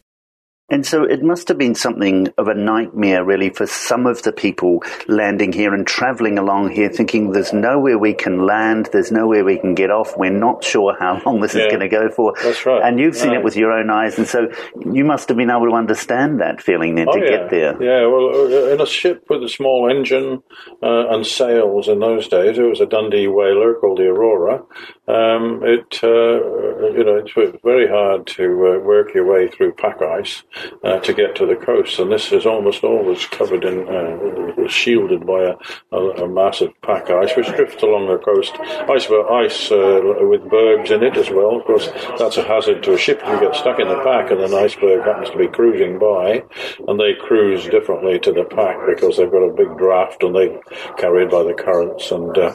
And 0.71 0.87
so 0.87 1.05
it 1.05 1.23
must 1.23 1.49
have 1.49 1.59
been 1.59 1.75
something 1.75 2.29
of 2.39 2.49
a 2.49 2.55
nightmare, 2.55 3.25
really, 3.25 3.51
for 3.51 3.67
some 3.67 4.07
of 4.07 4.23
the 4.23 4.33
people 4.33 4.83
landing 5.09 5.53
here 5.53 5.75
and 5.75 5.87
traveling 5.87 6.39
along 6.39 6.71
here, 6.71 6.89
thinking 6.89 7.33
there's 7.33 7.53
nowhere 7.53 7.99
we 7.99 8.15
can 8.15 8.47
land, 8.47 8.89
there's 8.93 9.11
nowhere 9.11 9.45
we 9.45 9.59
can 9.59 9.75
get 9.75 9.91
off, 9.91 10.17
we're 10.17 10.31
not 10.31 10.63
sure 10.63 10.97
how 10.99 11.21
long 11.27 11.41
this 11.41 11.55
is 11.55 11.67
going 11.67 11.81
to 11.81 11.89
go 11.89 12.09
for. 12.09 12.35
that's 12.43 12.65
right. 12.65 12.83
And 12.83 13.01
you've 13.01 13.17
seen 13.17 13.33
it 13.33 13.43
with 13.43 13.57
your 13.57 13.73
own 13.73 13.91
eyes, 13.91 14.17
and 14.19 14.29
so 14.29 14.49
you 14.93 15.05
must 15.05 15.29
have 15.29 15.37
been 15.37 15.51
able 15.51 15.69
to 15.69 15.75
understand 15.75 16.41
that 16.41 16.63
feeling 16.63 16.95
then 16.95 17.07
to 17.07 17.19
yeah. 17.19 17.31
get 17.31 17.51
there. 17.51 17.83
Yeah, 17.83 18.07
well, 18.07 18.31
uh, 18.31 18.73
in 18.73 18.81
a 18.81 18.87
ship 18.87 19.25
with 19.29 19.43
a 19.43 19.49
small 19.49 19.91
engine 19.91 20.43
uh, 20.83 21.09
and 21.09 21.27
sails 21.27 21.89
in 21.89 21.99
those 21.99 22.29
days, 22.29 22.59
it 22.59 22.63
was 22.63 22.81
a 22.81 22.87
Dundee 22.87 23.29
whaler 23.29 23.75
called 23.75 23.99
the 23.99 24.07
Aurora. 24.07 24.63
Um, 25.11 25.63
it 25.65 25.99
uh, 26.03 26.89
you 26.97 27.05
know 27.05 27.23
it's 27.25 27.61
very 27.63 27.89
hard 27.89 28.27
to 28.29 28.45
uh, 28.45 28.79
work 28.79 29.13
your 29.15 29.27
way 29.27 29.49
through 29.49 29.73
pack 29.73 30.01
ice 30.01 30.43
uh, 30.85 31.01
to 31.01 31.13
get 31.13 31.35
to 31.37 31.47
the 31.47 31.57
coast, 31.57 31.99
and 31.99 32.13
this 32.13 32.33
is 32.33 32.47
almost 32.47 32.85
always 32.85 33.27
covered 33.27 33.65
in 33.65 33.89
uh, 33.89 34.69
shielded 34.69 35.27
by 35.27 35.43
a, 35.43 35.55
a, 35.93 36.25
a, 36.25 36.29
massive 36.29 36.71
pack 36.83 37.11
ice 37.11 37.37
which 37.37 37.49
drifts 37.49 37.83
along 37.83 38.07
the 38.07 38.19
coast. 38.19 38.53
Ice, 38.89 39.09
ice 39.11 39.73
uh, 39.73 40.01
with 40.29 40.49
bergs 40.49 40.91
in 40.91 41.03
it 41.03 41.17
as 41.17 41.31
well. 41.31 41.57
Of 41.57 41.65
course, 41.65 41.89
that's 42.19 42.37
a 42.37 42.45
hazard 42.45 42.83
to 42.85 42.95
a 42.95 42.99
ship 42.99 43.21
you 43.27 43.41
get 43.41 43.57
stuck 43.57 43.81
in 43.81 43.89
the 43.89 44.03
pack 44.05 44.31
and 44.31 44.41
an 44.41 44.55
iceberg 44.55 45.05
happens 45.05 45.31
to 45.31 45.39
be 45.39 45.49
cruising 45.49 45.99
by, 45.99 46.45
and 46.87 47.01
they 47.01 47.15
cruise 47.15 47.65
differently 47.65 48.19
to 48.21 48.33
the 48.33 48.45
pack 48.45 48.79
because 48.87 49.17
they've 49.17 49.31
got 49.31 49.43
a 49.43 49.53
big 49.53 49.77
draft 49.77 50.23
and 50.23 50.35
they 50.35 50.59
carried 50.99 51.31
by 51.31 51.43
the 51.43 51.55
currents 51.55 52.11
and 52.11 52.37
uh, 52.39 52.53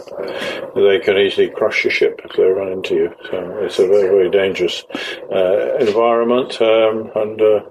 they 0.75 0.99
can 0.99 1.17
easily 1.17 1.49
crush 1.49 1.83
your 1.83 1.91
ship 1.91 2.21
if 2.23 2.33
run 2.53 2.71
into 2.71 2.95
you. 2.95 3.15
So 3.29 3.57
it's 3.61 3.79
a 3.79 3.87
very, 3.87 4.07
very 4.07 4.29
dangerous 4.29 4.83
uh, 5.31 5.75
environment. 5.77 6.61
Um, 6.61 7.11
and 7.15 7.41
uh, 7.41 7.61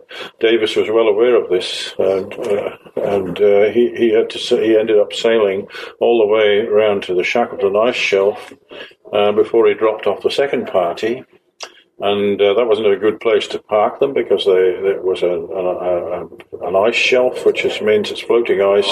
Davis 0.41 0.77
was 0.77 0.89
well 0.91 1.09
aware 1.09 1.37
of 1.37 1.51
this, 1.51 1.95
and, 1.99 2.33
uh, 2.35 2.77
and 2.97 3.41
uh, 3.41 3.71
he 3.71 3.95
he 3.97 4.11
had 4.11 4.31
to 4.31 4.39
he 4.39 4.77
ended 4.77 4.99
up 4.99 5.13
sailing 5.13 5.67
all 6.01 6.19
the 6.19 6.33
way 6.33 6.61
around 6.61 7.03
to 7.05 7.15
the 7.15 7.25
Shackleton 7.25 7.77
ice 7.77 7.97
shelf 7.97 8.53
uh, 9.13 9.33
before 9.33 9.67
he 9.69 9.75
dropped 9.75 10.07
off 10.07 10.23
the 10.23 10.31
second 10.31 10.67
party 10.67 11.25
and 12.01 12.41
uh, 12.41 12.55
that 12.55 12.67
wasn't 12.67 12.89
a 12.89 12.97
good 12.97 13.21
place 13.21 13.47
to 13.49 13.59
park 13.61 14.01
them 14.01 14.13
because 14.13 14.45
they, 14.45 14.81
there 14.83 15.01
was 15.01 15.23
a, 15.23 15.29
a, 15.29 16.23
a, 16.23 16.69
an 16.69 16.77
ice 16.77 16.97
shelf, 16.97 17.47
which 17.47 17.65
is, 17.65 17.81
means 17.81 18.11
it's 18.11 18.21
floating 18.21 18.61
ice, 18.61 18.91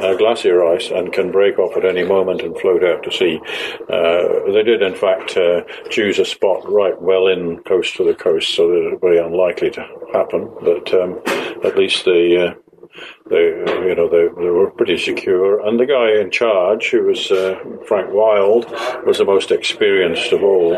uh, 0.00 0.14
glacier 0.18 0.64
ice, 0.64 0.90
and 0.90 1.12
can 1.12 1.30
break 1.30 1.58
off 1.58 1.76
at 1.76 1.84
any 1.84 2.02
moment 2.02 2.42
and 2.42 2.58
float 2.58 2.82
out 2.82 3.04
to 3.04 3.12
sea. 3.12 3.40
Uh, 3.88 4.50
they 4.52 4.64
did, 4.64 4.82
in 4.82 4.96
fact, 4.96 5.36
uh, 5.36 5.62
choose 5.90 6.18
a 6.18 6.24
spot 6.24 6.68
right 6.68 7.00
well 7.00 7.28
in 7.28 7.62
close 7.62 7.92
to 7.92 8.04
the 8.04 8.14
coast, 8.14 8.54
so 8.54 8.68
that 8.68 8.90
it's 8.90 9.00
very 9.00 9.18
unlikely 9.18 9.70
to 9.70 9.86
happen. 10.12 10.50
But 10.60 10.92
um, 10.92 11.20
at 11.64 11.78
least 11.78 12.04
the 12.04 12.48
uh, 12.48 13.23
they, 13.28 13.46
you 13.88 13.94
know, 13.94 14.08
they, 14.08 14.28
they, 14.42 14.50
were 14.50 14.70
pretty 14.70 14.98
secure. 14.98 15.66
And 15.66 15.80
the 15.80 15.86
guy 15.86 16.20
in 16.20 16.30
charge, 16.30 16.90
who 16.90 17.04
was 17.04 17.30
uh, 17.30 17.58
Frank 17.86 18.12
Wild, 18.12 18.66
was 19.06 19.18
the 19.18 19.24
most 19.24 19.50
experienced 19.50 20.30
of 20.32 20.42
all. 20.42 20.74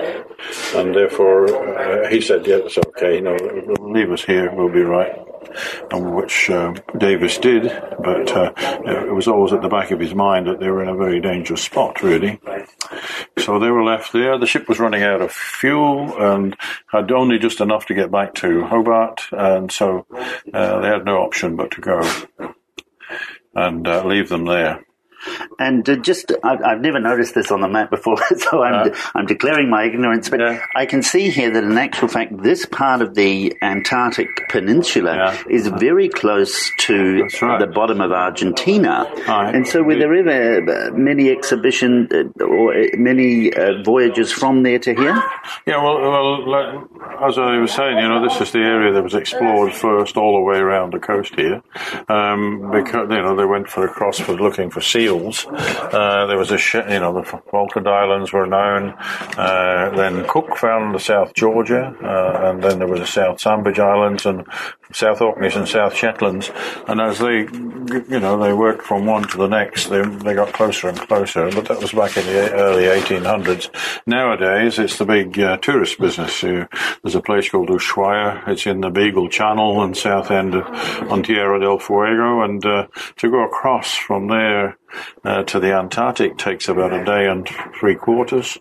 And 0.77 0.95
therefore, 0.95 1.49
uh, 1.77 2.09
he 2.09 2.21
said, 2.21 2.47
"Yeah, 2.47 2.57
it's 2.57 2.79
okay. 2.79 3.17
You 3.17 3.23
know, 3.23 3.37
leave 3.81 4.13
us 4.13 4.25
here. 4.25 4.55
We'll 4.55 4.69
be 4.69 4.83
right." 4.83 5.27
And 5.91 6.15
which 6.15 6.51
uh, 6.51 6.75
Davis 6.99 7.39
did, 7.39 7.63
but 7.99 8.31
uh, 8.33 8.53
it 8.57 9.15
was 9.15 9.27
always 9.27 9.53
at 9.53 9.63
the 9.63 9.69
back 9.69 9.91
of 9.91 10.01
his 10.01 10.15
mind 10.15 10.47
that 10.49 10.61
they 10.61 10.69
were 10.69 10.83
in 10.83 10.89
a 10.89 10.97
very 10.97 11.21
dangerous 11.21 11.63
spot, 11.63 12.03
really. 12.03 12.41
So 13.39 13.59
they 13.59 13.71
were 13.71 13.85
left 13.85 14.13
there. 14.13 14.39
The 14.39 14.47
ship 14.47 14.69
was 14.69 14.81
running 14.81 15.03
out 15.03 15.23
of 15.23 15.33
fuel 15.33 16.15
and 16.21 16.57
had 16.89 17.11
only 17.11 17.39
just 17.39 17.61
enough 17.61 17.87
to 17.87 17.95
get 17.95 18.11
back 18.11 18.35
to 18.37 18.65
Hobart, 18.65 19.23
and 19.33 19.71
so 19.71 20.07
uh, 20.53 20.81
they 20.81 20.89
had 20.89 21.05
no 21.05 21.19
option 21.23 21.57
but 21.57 21.71
to 21.73 21.81
go 21.81 22.03
and 23.55 23.87
uh, 23.87 24.05
leave 24.07 24.29
them 24.29 24.45
there. 24.45 24.86
And 25.59 25.89
uh, 25.89 25.97
just, 25.97 26.33
I've, 26.43 26.63
I've, 26.63 26.81
never 26.81 27.01
noticed 27.01 27.35
this 27.35 27.51
on 27.51 27.61
the 27.61 27.69
map 27.69 27.91
before, 27.91 28.19
so 28.37 28.63
I'm, 28.63 28.93
uh, 28.93 28.97
I'm 29.15 29.27
declaring 29.27 29.71
my 29.71 29.85
ignorance. 29.85 30.29
But 30.29 30.41
yeah. 30.41 30.65
I 30.75 30.87
can 30.87 31.03
see 31.03 31.31
here 31.31 31.51
that, 31.51 31.65
in 31.65 31.77
actual 31.79 32.09
fact, 32.09 32.43
this 32.43 32.67
part 32.67 33.03
of 33.03 33.15
the 33.15 33.57
Antarctic 33.63 34.49
Peninsula 34.49 35.17
yeah. 35.17 35.43
is 35.49 35.69
very 35.69 36.09
close 36.09 36.71
to 36.81 37.29
right. 37.43 37.59
the 37.59 37.67
bottom 37.67 38.01
of 38.01 38.13
Argentina. 38.13 39.11
Right. 39.27 39.55
And 39.55 39.67
so, 39.67 39.83
were 39.83 39.97
there 39.97 40.15
ever 40.15 40.89
uh, 40.89 40.91
many 40.93 41.31
exhibition 41.31 42.09
uh, 42.13 42.45
or 42.45 42.75
many 42.95 43.53
uh, 43.53 43.83
voyages 43.83 44.33
from 44.33 44.63
there 44.63 44.79
to 44.81 44.95
here? 44.95 45.23
Yeah, 45.67 45.83
well, 45.83 46.01
well 46.01 46.49
like, 46.49 46.91
as 47.23 47.39
I 47.39 47.59
was 47.59 47.73
saying, 47.73 47.99
you 47.99 48.09
know, 48.09 48.23
this 48.23 48.41
is 48.41 48.53
the 48.53 48.59
area 48.59 48.93
that 48.93 49.03
was 49.03 49.15
explored 49.15 49.73
first 49.73 50.17
all 50.17 50.35
the 50.35 50.41
way 50.41 50.59
around 50.59 50.93
the 50.93 50.99
coast 50.99 51.35
here, 51.35 51.63
um, 52.09 52.71
because 52.71 53.09
you 53.11 53.23
know 53.23 53.37
they 53.37 53.45
went 53.45 53.69
for 53.69 53.85
across 53.85 54.19
for 54.19 54.35
looking 54.35 54.71
for 54.71 54.81
uh, 55.09 56.27
there 56.27 56.39
was 56.39 56.51
a, 56.51 56.59
sh- 56.59 56.75
you 56.75 57.01
know, 57.01 57.13
the 57.13 57.23
Falkland 57.23 57.89
Islands 57.89 58.33
were 58.33 58.47
known. 58.47 58.95
Uh, 59.37 59.91
then 59.95 60.27
Cook 60.29 60.57
found 60.57 60.95
the 60.95 61.01
South 61.01 61.35
Georgia, 61.35 61.95
uh, 62.03 62.51
and 62.51 62.63
then 62.63 62.79
there 62.79 62.89
was 62.89 63.01
the 63.01 63.07
South 63.07 63.41
Sandwich 63.41 63.79
Islands 63.79 64.27
and 64.27 64.47
South 64.93 65.21
Orkneys 65.21 65.57
and 65.57 65.69
South 65.69 65.95
Shetlands. 65.95 66.51
And 66.87 67.01
as 67.01 67.19
they, 67.19 67.41
you 67.41 68.21
know, 68.21 68.39
they 68.39 68.53
worked 68.53 68.83
from 68.83 69.07
one 69.07 69.27
to 69.29 69.37
the 69.37 69.49
next, 69.49 69.87
they, 69.87 70.03
they 70.03 70.35
got 70.35 70.53
closer 70.53 70.89
and 70.89 70.99
closer. 70.99 71.51
But 71.51 71.67
that 71.67 71.81
was 71.81 71.93
back 71.93 72.17
in 72.17 72.27
the 72.27 72.53
early 72.53 72.85
1800s. 72.85 73.71
Nowadays, 74.07 74.79
it's 74.79 74.99
the 74.99 75.05
big 75.05 75.39
uh, 75.39 75.57
tourist 75.59 75.99
business. 75.99 76.41
there's 76.41 77.15
a 77.15 77.21
place 77.21 77.51
called 77.51 77.69
Ushuaia. 77.69 78.47
It's 78.49 78.67
in 78.67 78.81
the 78.81 78.91
Beagle 78.91 79.29
Channel 79.29 79.83
and 79.83 79.97
south 79.97 80.31
end 80.31 80.55
of 80.55 80.67
on 81.11 81.23
Tierra 81.23 81.61
del 81.61 81.79
Fuego. 81.79 82.43
And 82.43 82.65
uh, 82.65 82.87
to 83.17 83.31
go 83.31 83.45
across 83.45 83.95
from 83.95 84.29
there 84.29 84.79
uh, 85.25 85.43
to 85.45 85.61
the 85.61 85.73
Antarctic 85.75 86.39
takes 86.39 86.69
about 86.69 86.93
a 86.93 87.05
day 87.05 87.27
and 87.27 87.49
three 87.79 87.95
quarters. 87.95 88.59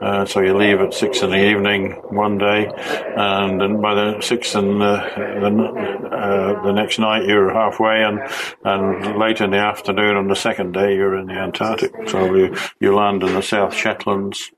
Uh, 0.00 0.24
so 0.24 0.40
you 0.40 0.56
leave 0.56 0.80
at 0.80 0.94
six 0.94 1.22
in 1.22 1.30
the 1.30 1.50
evening 1.50 1.92
one 2.10 2.38
day, 2.38 2.70
and 3.16 3.60
then 3.60 3.80
by 3.80 3.94
the 3.94 4.20
six 4.20 4.54
and 4.54 4.80
the, 4.80 4.96
the, 5.16 6.08
uh, 6.08 6.62
the 6.62 6.72
next 6.72 6.98
night 6.98 7.24
you're 7.24 7.52
halfway, 7.52 8.02
and 8.02 8.20
and 8.64 9.18
late 9.18 9.40
in 9.40 9.50
the 9.50 9.58
afternoon 9.58 10.16
on 10.16 10.28
the 10.28 10.36
second 10.36 10.72
day 10.72 10.94
you're 10.94 11.16
in 11.16 11.26
the 11.26 11.34
Antarctic. 11.34 11.92
So 12.08 12.34
you 12.34 12.56
you 12.80 12.94
land 12.94 13.22
in 13.22 13.34
the 13.34 13.42
South 13.42 13.74
Shetlands, 13.74 14.52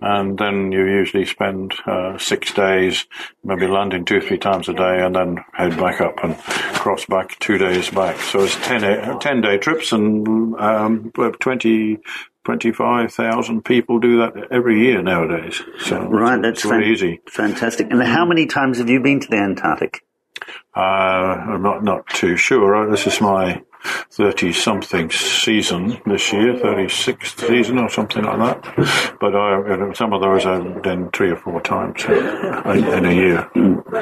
and 0.00 0.38
then 0.38 0.72
you 0.72 0.84
usually 0.84 1.26
spend 1.26 1.74
uh, 1.86 2.18
six 2.18 2.52
days, 2.52 3.06
maybe 3.44 3.66
landing 3.66 4.04
two 4.04 4.20
three 4.20 4.38
times 4.38 4.68
a 4.68 4.74
day, 4.74 5.04
and 5.04 5.14
then 5.14 5.44
head 5.52 5.76
back 5.78 6.00
up 6.00 6.22
and 6.22 6.36
cross 6.38 7.04
back 7.06 7.38
two 7.38 7.58
days 7.58 7.90
back. 7.90 8.18
So 8.20 8.44
it's 8.44 8.56
10, 8.66 9.18
10 9.18 9.40
day 9.40 9.58
trips, 9.58 9.92
and 9.92 10.54
um, 10.60 11.12
20, 11.12 11.98
25,000 12.44 13.64
people 13.64 13.98
do 13.98 14.18
that 14.18 14.52
every 14.52 14.80
year 14.80 15.02
nowadays. 15.02 15.60
So 15.80 16.00
right, 16.06 16.40
that's 16.40 16.62
very 16.62 16.84
fan- 16.84 16.92
easy. 16.92 17.20
Fantastic. 17.28 17.90
And 17.90 18.00
how 18.02 18.24
many 18.24 18.46
times 18.46 18.78
have 18.78 18.88
you 18.88 19.00
been 19.00 19.20
to 19.20 19.28
the 19.28 19.36
Antarctic? 19.36 20.04
Uh, 20.76 20.80
I'm 20.80 21.62
not, 21.62 21.82
not 21.82 22.06
too 22.06 22.36
sure. 22.36 22.88
This 22.90 23.06
is 23.06 23.20
my 23.20 23.62
30 24.10 24.52
something 24.52 25.10
season 25.10 26.00
this 26.06 26.32
year, 26.32 26.54
36th 26.54 27.46
season 27.46 27.78
or 27.78 27.88
something 27.88 28.24
like 28.24 28.38
that. 28.38 29.16
But 29.20 29.34
I, 29.34 29.92
some 29.94 30.12
of 30.12 30.20
those 30.20 30.46
I've 30.46 30.82
done 30.82 31.10
three 31.10 31.30
or 31.30 31.36
four 31.36 31.60
times 31.60 32.04
in 32.04 33.06
a 33.06 33.14
year. 33.14 33.50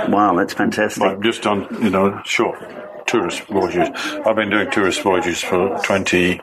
Wow, 0.09 0.35
that's 0.37 0.55
fantastic. 0.55 1.01
But 1.01 1.13
I've 1.13 1.21
just 1.23 1.43
done, 1.43 1.67
you 1.83 1.91
know, 1.91 2.21
short 2.25 2.59
tourist 3.07 3.43
voyages. 3.43 3.89
I've 4.27 4.37
been 4.37 4.51
doing 4.51 4.71
tourist 4.71 5.03
voyages 5.03 5.41
for 5.43 5.79
20, 5.85 6.41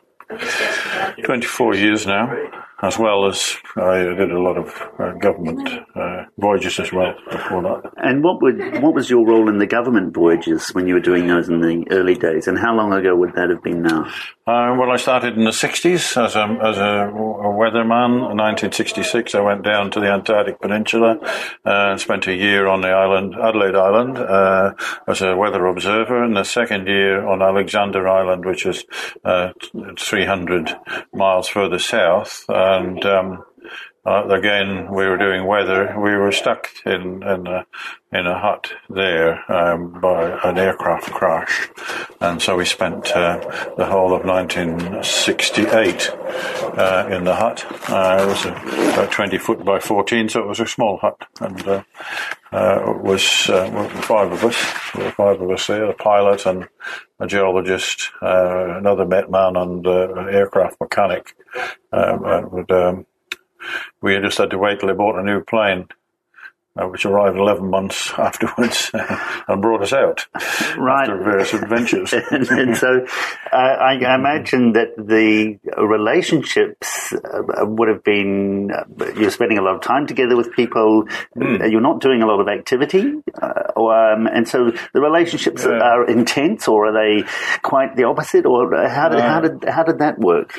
24 1.23 1.75
years 1.75 2.05
now 2.05 2.60
as 2.81 2.97
well 2.97 3.27
as 3.27 3.57
I 3.75 3.99
did 3.99 4.31
a 4.31 4.39
lot 4.39 4.57
of 4.57 4.69
uh, 4.99 5.11
government 5.13 5.69
uh, 5.95 6.25
voyages 6.37 6.79
as 6.79 6.91
well 6.91 7.13
before 7.31 7.61
that. 7.61 7.91
And 7.97 8.23
what 8.23 8.41
would 8.41 8.81
what 8.81 8.95
was 8.95 9.09
your 9.09 9.25
role 9.25 9.49
in 9.49 9.59
the 9.59 9.67
government 9.67 10.13
voyages 10.13 10.69
when 10.69 10.87
you 10.87 10.95
were 10.95 10.99
doing 10.99 11.27
those 11.27 11.47
in 11.49 11.61
the 11.61 11.85
early 11.91 12.15
days? 12.15 12.47
And 12.47 12.57
how 12.57 12.75
long 12.75 12.93
ago 12.93 13.15
would 13.15 13.33
that 13.35 13.49
have 13.49 13.63
been 13.63 13.83
now? 13.83 14.11
Uh, 14.47 14.75
well, 14.75 14.89
I 14.89 14.97
started 14.97 15.37
in 15.37 15.43
the 15.43 15.51
60s 15.51 16.17
as 16.19 16.35
a, 16.35 16.43
as 16.63 16.77
a, 16.79 17.09
a, 17.09 17.53
weatherman. 17.53 18.31
In 18.31 18.37
1966, 18.37 19.35
I 19.35 19.39
went 19.39 19.63
down 19.63 19.91
to 19.91 19.99
the 19.99 20.11
Antarctic 20.11 20.59
Peninsula 20.59 21.19
uh, 21.63 21.91
and 21.91 22.01
spent 22.01 22.25
a 22.25 22.33
year 22.33 22.65
on 22.65 22.81
the 22.81 22.89
island, 22.89 23.35
Adelaide 23.35 23.75
Island, 23.75 24.17
uh, 24.17 24.73
as 25.07 25.21
a 25.21 25.35
weather 25.35 25.67
observer. 25.67 26.23
And 26.23 26.35
the 26.35 26.43
second 26.43 26.87
year 26.87 27.23
on 27.23 27.43
Alexander 27.43 28.07
Island, 28.07 28.43
which 28.43 28.65
is 28.65 28.83
uh, 29.23 29.51
300 29.99 30.75
miles 31.13 31.47
further 31.47 31.77
south. 31.77 32.43
And 32.49 33.05
um, 33.05 33.43
uh, 34.03 34.27
again, 34.29 34.89
we 34.89 35.05
were 35.05 35.17
doing 35.17 35.45
weather. 35.45 35.93
We 35.95 36.15
were 36.15 36.31
stuck 36.31 36.69
in 36.87 37.21
in 37.21 37.45
a, 37.45 37.67
in 38.11 38.25
a 38.25 38.39
hut 38.39 38.71
there 38.89 39.49
um, 39.51 39.99
by 40.01 40.39
an 40.43 40.57
aircraft 40.57 41.11
crash, 41.11 41.69
and 42.19 42.41
so 42.41 42.57
we 42.57 42.65
spent 42.65 43.11
uh, 43.11 43.37
the 43.77 43.85
whole 43.85 44.15
of 44.15 44.25
1968 44.25 46.09
uh, 46.13 47.09
in 47.11 47.25
the 47.25 47.35
hut. 47.35 47.63
Uh, 47.91 48.23
it 48.23 48.27
was 48.27 48.45
about 48.93 49.11
20 49.11 49.37
foot 49.37 49.63
by 49.63 49.79
14, 49.79 50.29
so 50.29 50.41
it 50.41 50.47
was 50.47 50.59
a 50.59 50.65
small 50.65 50.97
hut, 50.97 51.21
and 51.39 51.67
uh, 51.67 51.83
uh, 52.51 52.95
it 52.95 53.03
was 53.03 53.23
five 53.23 54.31
of 54.31 54.43
us. 54.43 54.55
Five 54.55 55.39
of 55.41 55.51
us 55.51 55.67
there: 55.67 55.85
a 55.85 55.93
pilot 55.93 56.47
and 56.47 56.67
a 57.19 57.27
geologist, 57.27 58.09
another 58.19 59.05
man, 59.05 59.55
and 59.55 59.85
an 59.85 60.29
aircraft 60.29 60.81
mechanic. 60.81 61.35
Um, 61.93 62.23
and, 62.25 62.71
um, 62.71 63.05
we 64.01 64.19
just 64.19 64.37
had 64.37 64.49
to 64.51 64.57
wait 64.57 64.79
till 64.79 64.87
they 64.89 64.95
bought 64.95 65.19
a 65.19 65.23
new 65.23 65.41
plane 65.43 65.87
uh, 66.81 66.87
which 66.87 67.05
arrived 67.05 67.35
11 67.37 67.69
months 67.69 68.11
afterwards 68.17 68.91
and 69.47 69.61
brought 69.61 69.81
us 69.81 69.91
out 69.91 70.25
Right. 70.77 71.01
after 71.09 71.17
various 71.21 71.53
adventures. 71.53 72.13
and, 72.31 72.47
and 72.49 72.77
so 72.77 73.05
uh, 73.51 73.55
I, 73.55 73.99
I 74.01 74.15
imagine 74.15 74.71
that 74.73 74.95
the 74.95 75.59
relationships 76.15 77.11
uh, 77.13 77.65
would 77.65 77.89
have 77.89 78.03
been 78.03 78.71
uh, 78.71 78.85
you're 79.17 79.31
spending 79.31 79.57
a 79.57 79.61
lot 79.61 79.75
of 79.75 79.81
time 79.81 80.07
together 80.07 80.35
with 80.37 80.53
people 80.53 81.05
uh, 81.41 81.65
you're 81.65 81.81
not 81.81 81.99
doing 81.99 82.21
a 82.21 82.25
lot 82.25 82.39
of 82.39 82.47
activity 82.47 83.15
uh, 83.41 83.47
or, 83.75 84.13
um, 84.13 84.27
and 84.27 84.47
so 84.47 84.71
the 84.93 85.01
relationships 85.01 85.63
Yeah. 85.65 85.79
are 85.79 86.05
intense 86.07 86.67
or 86.67 86.87
are 86.87 86.93
they 86.93 87.27
quite 87.61 87.95
the 87.97 88.05
opposite 88.05 88.45
or 88.45 88.73
how 88.87 89.09
did, 89.09 89.19
how 89.19 89.41
did 89.41 89.63
how 89.69 89.83
did 89.83 89.99
that 89.99 90.19
work 90.19 90.53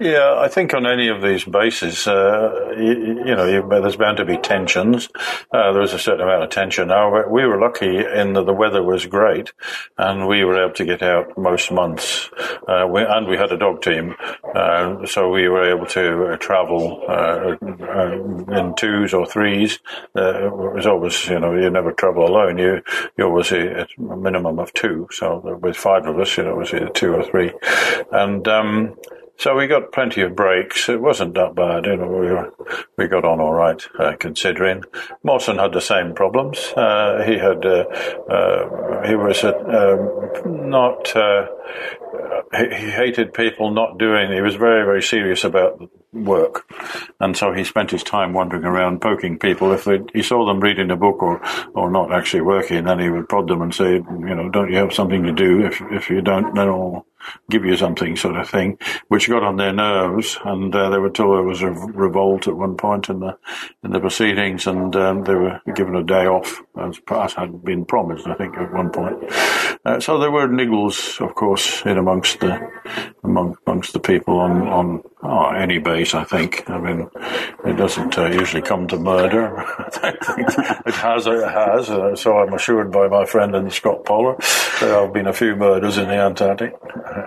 Yeah, 0.00 0.36
I 0.38 0.46
think 0.46 0.74
on 0.74 0.86
any 0.86 1.08
of 1.08 1.22
these 1.22 1.44
bases, 1.44 2.06
uh, 2.06 2.72
you, 2.78 3.24
you 3.26 3.34
know, 3.34 3.46
you, 3.46 3.66
there's 3.68 3.96
bound 3.96 4.18
to 4.18 4.24
be 4.24 4.36
tensions. 4.36 5.08
Uh, 5.52 5.72
there 5.72 5.80
was 5.80 5.92
a 5.92 5.98
certain 5.98 6.20
amount 6.20 6.44
of 6.44 6.50
tension. 6.50 6.90
However, 6.90 7.28
we 7.28 7.44
were 7.44 7.58
lucky 7.58 7.96
in 8.06 8.34
that 8.34 8.46
the 8.46 8.52
weather 8.52 8.80
was 8.80 9.06
great, 9.06 9.52
and 9.96 10.28
we 10.28 10.44
were 10.44 10.62
able 10.62 10.74
to 10.74 10.84
get 10.84 11.02
out 11.02 11.36
most 11.36 11.72
months. 11.72 12.30
Uh, 12.68 12.86
we, 12.88 13.02
and 13.02 13.26
we 13.26 13.36
had 13.36 13.50
a 13.50 13.56
dog 13.56 13.82
team, 13.82 14.14
uh, 14.54 15.04
so 15.04 15.30
we 15.30 15.48
were 15.48 15.68
able 15.68 15.86
to 15.86 16.26
uh, 16.26 16.36
travel 16.36 17.02
uh, 17.08 17.56
in 18.56 18.76
twos 18.76 19.12
or 19.12 19.26
threes. 19.26 19.80
It 20.14 20.52
was 20.52 20.86
always, 20.86 21.26
you 21.26 21.40
know, 21.40 21.56
you 21.56 21.70
never 21.70 21.90
travel 21.90 22.24
alone. 22.24 22.58
You 22.58 22.82
you 23.16 23.24
always 23.24 23.50
a 23.50 23.88
minimum 23.98 24.60
of 24.60 24.72
two. 24.74 25.08
So 25.10 25.58
with 25.60 25.76
five 25.76 26.06
of 26.06 26.20
us, 26.20 26.36
you 26.36 26.44
know, 26.44 26.50
it 26.50 26.56
was 26.56 26.72
either 26.72 26.90
two 26.90 27.14
or 27.14 27.24
three, 27.24 27.50
and. 28.12 28.46
Um, 28.46 28.94
so 29.38 29.56
we 29.56 29.68
got 29.68 29.92
plenty 29.92 30.20
of 30.22 30.34
breaks. 30.34 30.88
It 30.88 31.00
wasn't 31.00 31.34
that 31.34 31.54
bad, 31.54 31.86
you 31.86 31.96
know. 31.96 32.52
We 32.96 33.04
we 33.04 33.08
got 33.08 33.24
on 33.24 33.40
all 33.40 33.52
right, 33.52 33.80
uh, 33.98 34.14
considering. 34.18 34.82
Mawson 35.22 35.58
had 35.58 35.72
the 35.72 35.80
same 35.80 36.14
problems. 36.14 36.58
Uh, 36.76 37.22
he 37.24 37.38
had 37.38 37.64
uh, 37.64 37.84
uh, 38.28 39.06
he 39.06 39.14
was 39.14 39.44
uh, 39.44 39.52
um, 39.52 40.70
not. 40.70 41.14
Uh, 41.14 41.46
he, 42.52 42.86
he 42.86 42.90
hated 42.90 43.32
people 43.32 43.70
not 43.70 43.98
doing. 43.98 44.32
He 44.32 44.40
was 44.40 44.56
very 44.56 44.84
very 44.84 45.02
serious 45.02 45.44
about 45.44 45.80
work, 46.12 46.68
and 47.20 47.36
so 47.36 47.52
he 47.52 47.62
spent 47.62 47.92
his 47.92 48.02
time 48.02 48.32
wandering 48.32 48.64
around 48.64 49.00
poking 49.00 49.38
people. 49.38 49.72
If 49.72 49.86
he 50.12 50.22
saw 50.22 50.46
them 50.46 50.58
reading 50.58 50.90
a 50.90 50.96
book 50.96 51.22
or 51.22 51.40
or 51.74 51.90
not 51.90 52.12
actually 52.12 52.42
working, 52.42 52.84
then 52.84 52.98
he 52.98 53.08
would 53.08 53.28
prod 53.28 53.46
them 53.46 53.62
and 53.62 53.72
say, 53.72 53.94
you 53.94 54.34
know, 54.34 54.48
don't 54.48 54.70
you 54.70 54.78
have 54.78 54.92
something 54.92 55.22
to 55.22 55.32
do? 55.32 55.64
If 55.64 55.80
if 55.92 56.10
you 56.10 56.22
don't, 56.22 56.54
then 56.56 56.68
I'll 56.68 57.06
give 57.50 57.64
you 57.64 57.76
something, 57.76 58.16
sort 58.16 58.36
of 58.36 58.48
thing, 58.48 58.78
which 59.08 59.28
got 59.28 59.42
on 59.42 59.56
their 59.56 59.72
nerves, 59.72 60.38
and 60.44 60.74
uh, 60.74 60.90
they 60.90 60.98
were 60.98 61.10
told 61.10 61.36
there 61.36 61.42
was 61.42 61.62
a 61.62 61.70
revolt 61.70 62.48
at 62.48 62.56
one 62.56 62.76
point 62.76 63.08
in 63.08 63.20
the 63.20 63.36
in 63.82 63.92
the 63.92 64.00
proceedings, 64.00 64.66
and 64.66 64.94
um, 64.96 65.24
they 65.24 65.34
were 65.34 65.60
given 65.74 65.94
a 65.94 66.02
day 66.02 66.26
off, 66.26 66.62
as, 66.80 67.00
as 67.10 67.32
had 67.34 67.64
been 67.64 67.84
promised, 67.84 68.26
I 68.26 68.34
think, 68.34 68.56
at 68.56 68.72
one 68.72 68.90
point. 68.90 69.24
Uh, 69.84 70.00
so 70.00 70.18
there 70.18 70.30
were 70.30 70.48
niggles, 70.48 71.20
of 71.24 71.34
course, 71.34 71.82
in 71.86 71.98
amongst 71.98 72.40
the 72.40 72.70
among, 73.24 73.56
amongst 73.66 73.92
the 73.92 74.00
people 74.00 74.38
on 74.38 74.66
on 74.68 75.02
oh, 75.22 75.50
any 75.50 75.78
base. 75.78 76.14
I 76.14 76.24
think. 76.24 76.68
I 76.68 76.78
mean, 76.78 77.08
it 77.64 77.76
doesn't 77.76 78.18
uh, 78.18 78.26
usually 78.26 78.62
come 78.62 78.86
to 78.88 78.98
murder. 78.98 79.64
It 80.88 80.94
has. 80.94 81.26
It 81.26 81.48
has. 81.48 81.90
Uh, 81.90 82.16
so 82.16 82.38
I'm 82.38 82.52
assured 82.54 82.90
by 82.92 83.08
my 83.08 83.24
friend 83.24 83.54
in 83.54 83.70
Scott 83.70 84.04
Polar. 84.04 84.36
There 84.80 85.00
have 85.00 85.12
been 85.12 85.26
a 85.26 85.32
few 85.32 85.56
murders 85.56 85.98
in 85.98 86.08
the 86.08 86.14
Antarctic. 86.14 86.74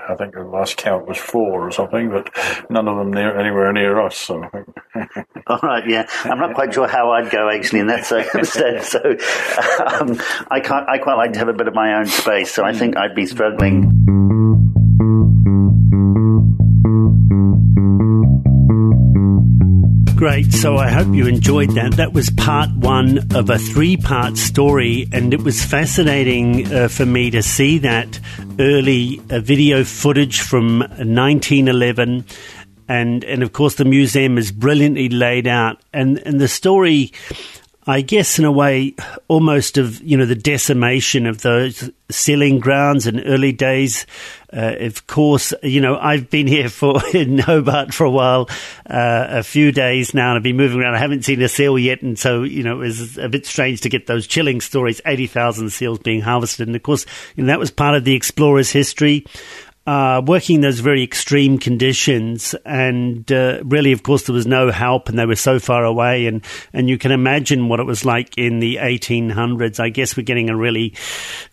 I 0.09 0.15
think 0.15 0.33
the 0.33 0.43
last 0.43 0.77
count 0.77 1.07
was 1.07 1.17
four 1.17 1.67
or 1.67 1.71
something, 1.71 2.09
but 2.09 2.29
none 2.69 2.87
of 2.87 2.97
them 2.97 3.13
near 3.13 3.37
anywhere 3.37 3.71
near 3.73 3.99
us. 3.99 4.17
So 4.17 4.49
All 5.47 5.59
right, 5.63 5.87
yeah. 5.87 6.07
I'm 6.23 6.39
not 6.39 6.55
quite 6.55 6.73
sure 6.73 6.87
how 6.87 7.11
I'd 7.11 7.29
go 7.29 7.49
actually 7.49 7.79
in 7.79 7.87
that 7.87 8.05
circumstance. 8.15 8.89
So 8.89 8.99
um, 9.99 10.21
I, 10.49 10.59
can't, 10.59 10.87
I 10.89 10.97
quite 10.97 11.15
like 11.15 11.33
to 11.33 11.39
have 11.39 11.47
a 11.47 11.53
bit 11.53 11.67
of 11.67 11.73
my 11.73 11.95
own 11.95 12.05
space, 12.05 12.51
so 12.51 12.63
I 12.63 12.73
think 12.73 12.97
I'd 12.97 13.15
be 13.15 13.25
struggling. 13.25 14.01
Great. 20.21 20.53
So 20.53 20.77
I 20.77 20.91
hope 20.91 21.15
you 21.15 21.25
enjoyed 21.25 21.71
that. 21.71 21.93
That 21.93 22.13
was 22.13 22.29
part 22.29 22.69
one 22.75 23.33
of 23.33 23.49
a 23.49 23.57
three 23.57 23.97
part 23.97 24.37
story, 24.37 25.07
and 25.11 25.33
it 25.33 25.41
was 25.41 25.65
fascinating 25.65 26.71
uh, 26.71 26.89
for 26.89 27.07
me 27.07 27.31
to 27.31 27.41
see 27.41 27.79
that 27.79 28.19
early 28.59 29.19
uh, 29.31 29.39
video 29.39 29.83
footage 29.83 30.41
from 30.41 30.81
1911. 30.81 32.23
And, 32.87 33.23
and 33.23 33.41
of 33.41 33.53
course, 33.53 33.75
the 33.75 33.85
museum 33.85 34.37
is 34.37 34.51
brilliantly 34.51 35.09
laid 35.09 35.47
out. 35.47 35.81
And, 35.91 36.19
and 36.19 36.39
the 36.39 36.47
story, 36.47 37.13
I 37.87 38.01
guess, 38.01 38.37
in 38.37 38.45
a 38.45 38.51
way, 38.51 38.93
almost 39.27 39.79
of 39.79 40.01
you 40.03 40.15
know 40.15 40.27
the 40.27 40.35
decimation 40.35 41.25
of 41.25 41.41
those 41.41 41.89
sealing 42.11 42.59
grounds 42.59 43.07
in 43.07 43.21
early 43.21 43.51
days. 43.51 44.05
Uh, 44.53 44.75
of 44.81 45.07
course, 45.07 45.51
you 45.63 45.81
know 45.81 45.97
I've 45.97 46.29
been 46.29 46.45
here 46.45 46.69
for 46.69 47.01
in 47.13 47.39
Hobart 47.39 47.91
for 47.91 48.03
a 48.03 48.11
while, 48.11 48.49
uh, 48.87 49.25
a 49.29 49.43
few 49.43 49.71
days 49.71 50.13
now, 50.13 50.29
and 50.29 50.37
I've 50.37 50.43
been 50.43 50.57
moving 50.57 50.79
around. 50.79 50.93
I 50.93 50.99
haven't 50.99 51.25
seen 51.25 51.41
a 51.41 51.47
seal 51.47 51.79
yet, 51.79 52.03
and 52.03 52.19
so 52.19 52.43
you 52.43 52.61
know 52.61 52.75
it 52.75 52.85
was 52.85 53.17
a 53.17 53.29
bit 53.29 53.47
strange 53.47 53.81
to 53.81 53.89
get 53.89 54.05
those 54.05 54.27
chilling 54.27 54.61
stories: 54.61 55.01
eighty 55.07 55.25
thousand 55.25 55.71
seals 55.71 55.97
being 55.97 56.21
harvested, 56.21 56.67
and 56.67 56.75
of 56.75 56.83
course, 56.83 57.07
that 57.35 57.59
was 57.59 57.71
part 57.71 57.95
of 57.95 58.03
the 58.03 58.13
explorer's 58.13 58.69
history 58.69 59.25
uh, 59.87 60.21
working 60.25 60.55
in 60.55 60.61
those 60.61 60.79
very 60.79 61.01
extreme 61.01 61.57
conditions, 61.57 62.53
and 62.65 63.29
uh, 63.31 63.61
really, 63.63 63.91
of 63.91 64.03
course, 64.03 64.23
there 64.23 64.35
was 64.35 64.45
no 64.45 64.69
help, 64.69 65.09
and 65.09 65.17
they 65.17 65.25
were 65.25 65.35
so 65.35 65.59
far 65.59 65.83
away, 65.83 66.27
and 66.27 66.43
and 66.71 66.87
you 66.87 66.99
can 66.99 67.11
imagine 67.11 67.67
what 67.67 67.79
it 67.79 67.85
was 67.85 68.05
like 68.05 68.37
in 68.37 68.59
the 68.59 68.75
1800s. 68.75 69.79
I 69.79 69.89
guess 69.89 70.15
we're 70.15 70.23
getting 70.23 70.51
a 70.51 70.55
really 70.55 70.93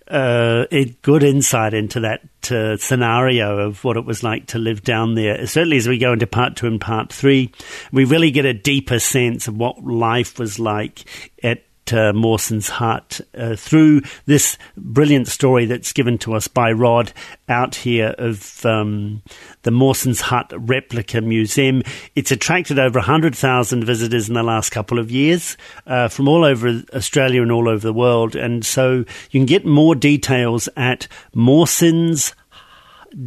uh, 0.09 0.67
a 0.71 0.87
good 1.03 1.23
insight 1.23 1.73
into 1.73 2.01
that 2.01 2.21
uh, 2.53 2.77
scenario 2.77 3.59
of 3.61 3.83
what 3.83 3.97
it 3.97 4.05
was 4.05 4.23
like 4.23 4.47
to 4.49 4.59
live 4.59 4.83
down 4.83 5.14
there. 5.14 5.47
Certainly, 5.47 5.79
as 5.79 5.88
we 5.88 5.97
go 5.97 6.12
into 6.12 6.27
part 6.27 6.57
two 6.57 6.67
and 6.67 6.81
part 6.81 7.11
three, 7.11 7.51
we 7.93 8.05
really 8.05 8.31
get 8.31 8.45
a 8.45 8.55
deeper 8.55 8.99
sense 8.99 9.49
of 9.49 9.57
what 9.57 9.83
life 9.83 10.38
was 10.38 10.59
like 10.59 11.05
at 11.43 11.62
uh, 11.92 12.12
Mawson's 12.12 12.68
hut 12.68 13.20
uh, 13.37 13.57
through 13.57 14.03
this 14.27 14.59
brilliant 14.77 15.29
story 15.29 15.66
that's 15.66 15.92
given 15.92 16.18
to 16.18 16.35
us 16.35 16.48
by 16.48 16.72
Rod 16.72 17.12
out 17.48 17.74
here 17.74 18.14
of 18.18 18.64
um, 18.64 19.22
the 19.62 19.70
Mawson's 19.70 20.20
Hut 20.20 20.53
Replica 20.55 21.20
Museum. 21.20 21.83
It's 22.14 22.31
attracted 22.31 22.79
over 22.79 22.98
100,000 22.98 23.85
visitors 23.85 24.29
in 24.29 24.35
the 24.35 24.42
last 24.42 24.70
couple 24.70 24.98
of 24.98 25.11
years 25.11 25.57
uh, 25.87 26.09
from 26.09 26.29
all 26.29 26.44
over 26.44 26.83
Australia 26.94 27.42
and 27.42 27.53
all 27.53 27.68
over 27.68 27.87
the 27.87 27.92
world. 27.92 28.37
And 28.37 28.64
so 28.64 29.05
you 29.31 29.40
can 29.40 29.46
get 29.46 29.64
more 29.64 29.94
details 29.94 30.68
at 30.77 31.09
Mawson's 31.35 32.35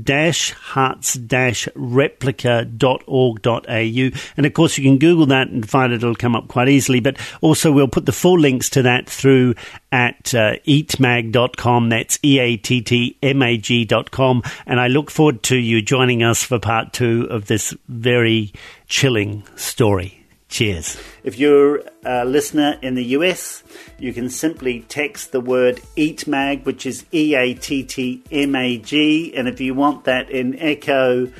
dash 0.04 0.52
huts 0.52 1.15
dash 1.15 1.67
replica.org.au. 1.76 4.20
And 4.38 4.46
of 4.46 4.54
course, 4.54 4.78
you 4.78 4.84
can 4.84 4.98
Google 4.98 5.26
that 5.28 5.50
and 5.50 5.70
find 5.70 5.94
it. 5.94 5.98
It'll 5.98 6.15
come 6.15 6.36
up 6.36 6.48
quite 6.48 6.70
easily. 6.70 7.00
But 7.00 7.17
also, 7.41 7.72
we'll 7.72 7.88
put 7.88 8.06
the 8.06 8.12
full 8.12 8.39
links 8.39 8.70
to 8.72 8.82
that 8.84 9.10
through 9.10 9.56
at 9.91 10.34
uh, 10.34 10.54
eattmag.com. 10.67 11.89
That's 11.89 12.20
E 12.24 12.39
A 12.39 12.58
T 12.58 12.82
T 12.82 13.17
M 13.22 13.41
A 13.41 13.58
G.com. 13.58 14.44
And 14.65 14.80
I 14.80 14.88
look 14.88 15.12
forward 15.12 15.44
to 15.44 15.58
you 15.58 15.82
joining 15.82 16.24
us 16.24 16.44
for 16.44 16.60
part 16.60 16.94
two 16.94 17.28
of 17.30 17.48
this 17.48 17.74
very 17.88 18.54
chilling 18.88 19.44
story. 19.56 20.21
Cheers. 20.52 20.98
If 21.24 21.40
you're 21.40 21.82
a 22.04 22.26
listener 22.26 22.78
in 22.82 22.96
the 22.96 23.06
US, 23.16 23.64
you 23.98 24.12
can 24.12 24.30
simply 24.30 24.82
text 24.82 25.32
the 25.32 25.40
word 25.40 25.80
EATTMAG, 25.96 26.66
which 26.66 26.86
is 26.86 27.06
E 27.14 27.36
A 27.36 27.54
T 27.54 27.84
T 27.84 28.22
M 28.30 28.54
A 28.54 28.78
G. 28.78 29.34
And 29.34 29.48
if 29.48 29.62
you 29.62 29.74
want 29.74 30.04
that 30.04 30.30
in 30.30 30.60
Echo, 30.60 31.32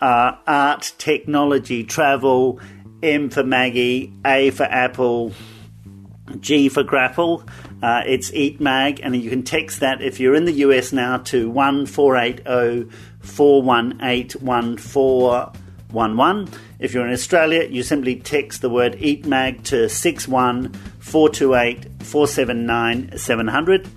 uh, 0.00 0.32
art, 0.46 0.94
technology, 0.96 1.84
travel, 1.84 2.58
M 3.02 3.28
for 3.28 3.44
Maggie, 3.44 4.10
A 4.24 4.48
for 4.48 4.64
Apple, 4.64 5.34
G 6.40 6.70
for 6.70 6.82
Grapple. 6.82 7.44
Uh, 7.82 8.00
it's 8.06 8.30
EATT 8.30 8.60
Mag, 8.60 8.98
and 9.02 9.14
you 9.14 9.28
can 9.28 9.42
text 9.42 9.80
that 9.80 10.00
if 10.00 10.18
you're 10.18 10.34
in 10.34 10.46
the 10.46 10.52
US 10.52 10.90
now 10.90 11.18
to 11.18 11.50
1480 11.50 12.90
418 13.20 14.40
1411. 15.94 16.60
If 16.78 16.92
you're 16.92 17.06
in 17.06 17.12
Australia, 17.12 17.64
you 17.64 17.82
simply 17.82 18.16
text 18.16 18.60
the 18.60 18.68
word 18.68 18.96
EATT 18.96 19.26
Mag 19.26 19.62
to 19.64 19.88
61 19.88 20.72
428 20.98 22.02
479 22.02 23.16
700. 23.16 23.88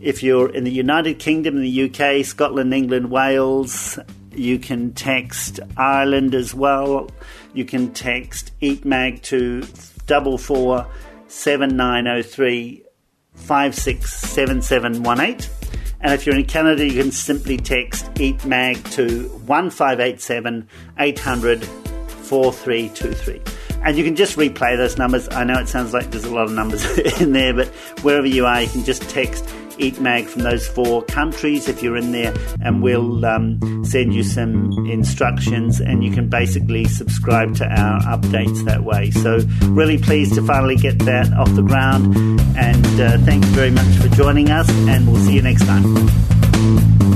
If 0.00 0.22
you're 0.22 0.54
in 0.54 0.64
the 0.64 0.70
United 0.70 1.18
Kingdom, 1.18 1.60
the 1.60 1.90
UK, 1.90 2.24
Scotland, 2.24 2.72
England, 2.72 3.10
Wales, 3.10 3.98
you 4.32 4.58
can 4.58 4.92
text 4.92 5.58
Ireland 5.76 6.34
as 6.34 6.54
well. 6.54 7.10
You 7.54 7.64
can 7.64 7.92
text 7.92 8.52
EATT 8.60 8.84
Mag 8.84 9.22
to 9.22 9.66
double 10.06 10.38
four 10.38 10.86
seven 11.28 11.76
nine 11.76 12.04
zero 12.04 12.22
three 12.22 12.82
five 13.34 13.74
six 13.74 14.14
seven 14.14 14.62
seven 14.62 15.02
one 15.02 15.20
eight. 15.20 15.48
And 16.00 16.12
if 16.12 16.26
you're 16.26 16.36
in 16.36 16.44
Canada, 16.44 16.84
you 16.84 17.02
can 17.02 17.10
simply 17.10 17.56
text 17.56 18.12
EATT 18.14 18.44
Mag 18.44 18.82
to 18.90 19.28
1587 19.46 20.68
800 20.98 21.64
4323. 21.64 23.40
and 23.84 23.96
you 23.96 24.02
can 24.04 24.16
just 24.16 24.36
replay 24.36 24.76
those 24.76 24.98
numbers. 24.98 25.28
I 25.30 25.44
know 25.44 25.58
it 25.60 25.68
sounds 25.68 25.94
like 25.94 26.10
there's 26.10 26.24
a 26.24 26.34
lot 26.34 26.46
of 26.46 26.52
numbers 26.52 26.84
in 27.20 27.32
there, 27.32 27.54
but 27.54 27.68
wherever 28.02 28.26
you 28.26 28.46
are, 28.46 28.62
you 28.62 28.68
can 28.68 28.84
just 28.84 29.02
text 29.02 29.48
EATT 29.78 30.00
Mag 30.00 30.26
from 30.26 30.42
those 30.42 30.66
four 30.66 31.02
countries 31.04 31.68
if 31.68 31.82
you're 31.82 31.96
in 31.96 32.12
there, 32.12 32.34
and 32.60 32.82
we'll 32.82 33.24
um, 33.24 33.84
send 33.84 34.14
you 34.14 34.22
some 34.22 34.72
instructions, 34.88 35.80
and 35.80 36.04
you 36.04 36.10
can 36.10 36.28
basically 36.28 36.84
subscribe 36.84 37.54
to 37.56 37.64
our 37.64 38.00
updates 38.02 38.64
that 38.64 38.84
way. 38.84 39.10
So, 39.10 39.38
really 39.66 39.98
pleased 39.98 40.34
to 40.34 40.42
finally 40.42 40.76
get 40.76 40.98
that 41.00 41.32
off 41.32 41.54
the 41.54 41.62
ground, 41.62 42.16
and 42.56 43.00
uh, 43.00 43.18
thank 43.24 43.44
you 43.44 43.50
very 43.50 43.70
much 43.70 43.96
for 43.96 44.08
joining 44.08 44.50
us, 44.50 44.68
and 44.70 45.06
we'll 45.06 45.22
see 45.22 45.34
you 45.34 45.42
next 45.42 45.64
time. 45.66 47.15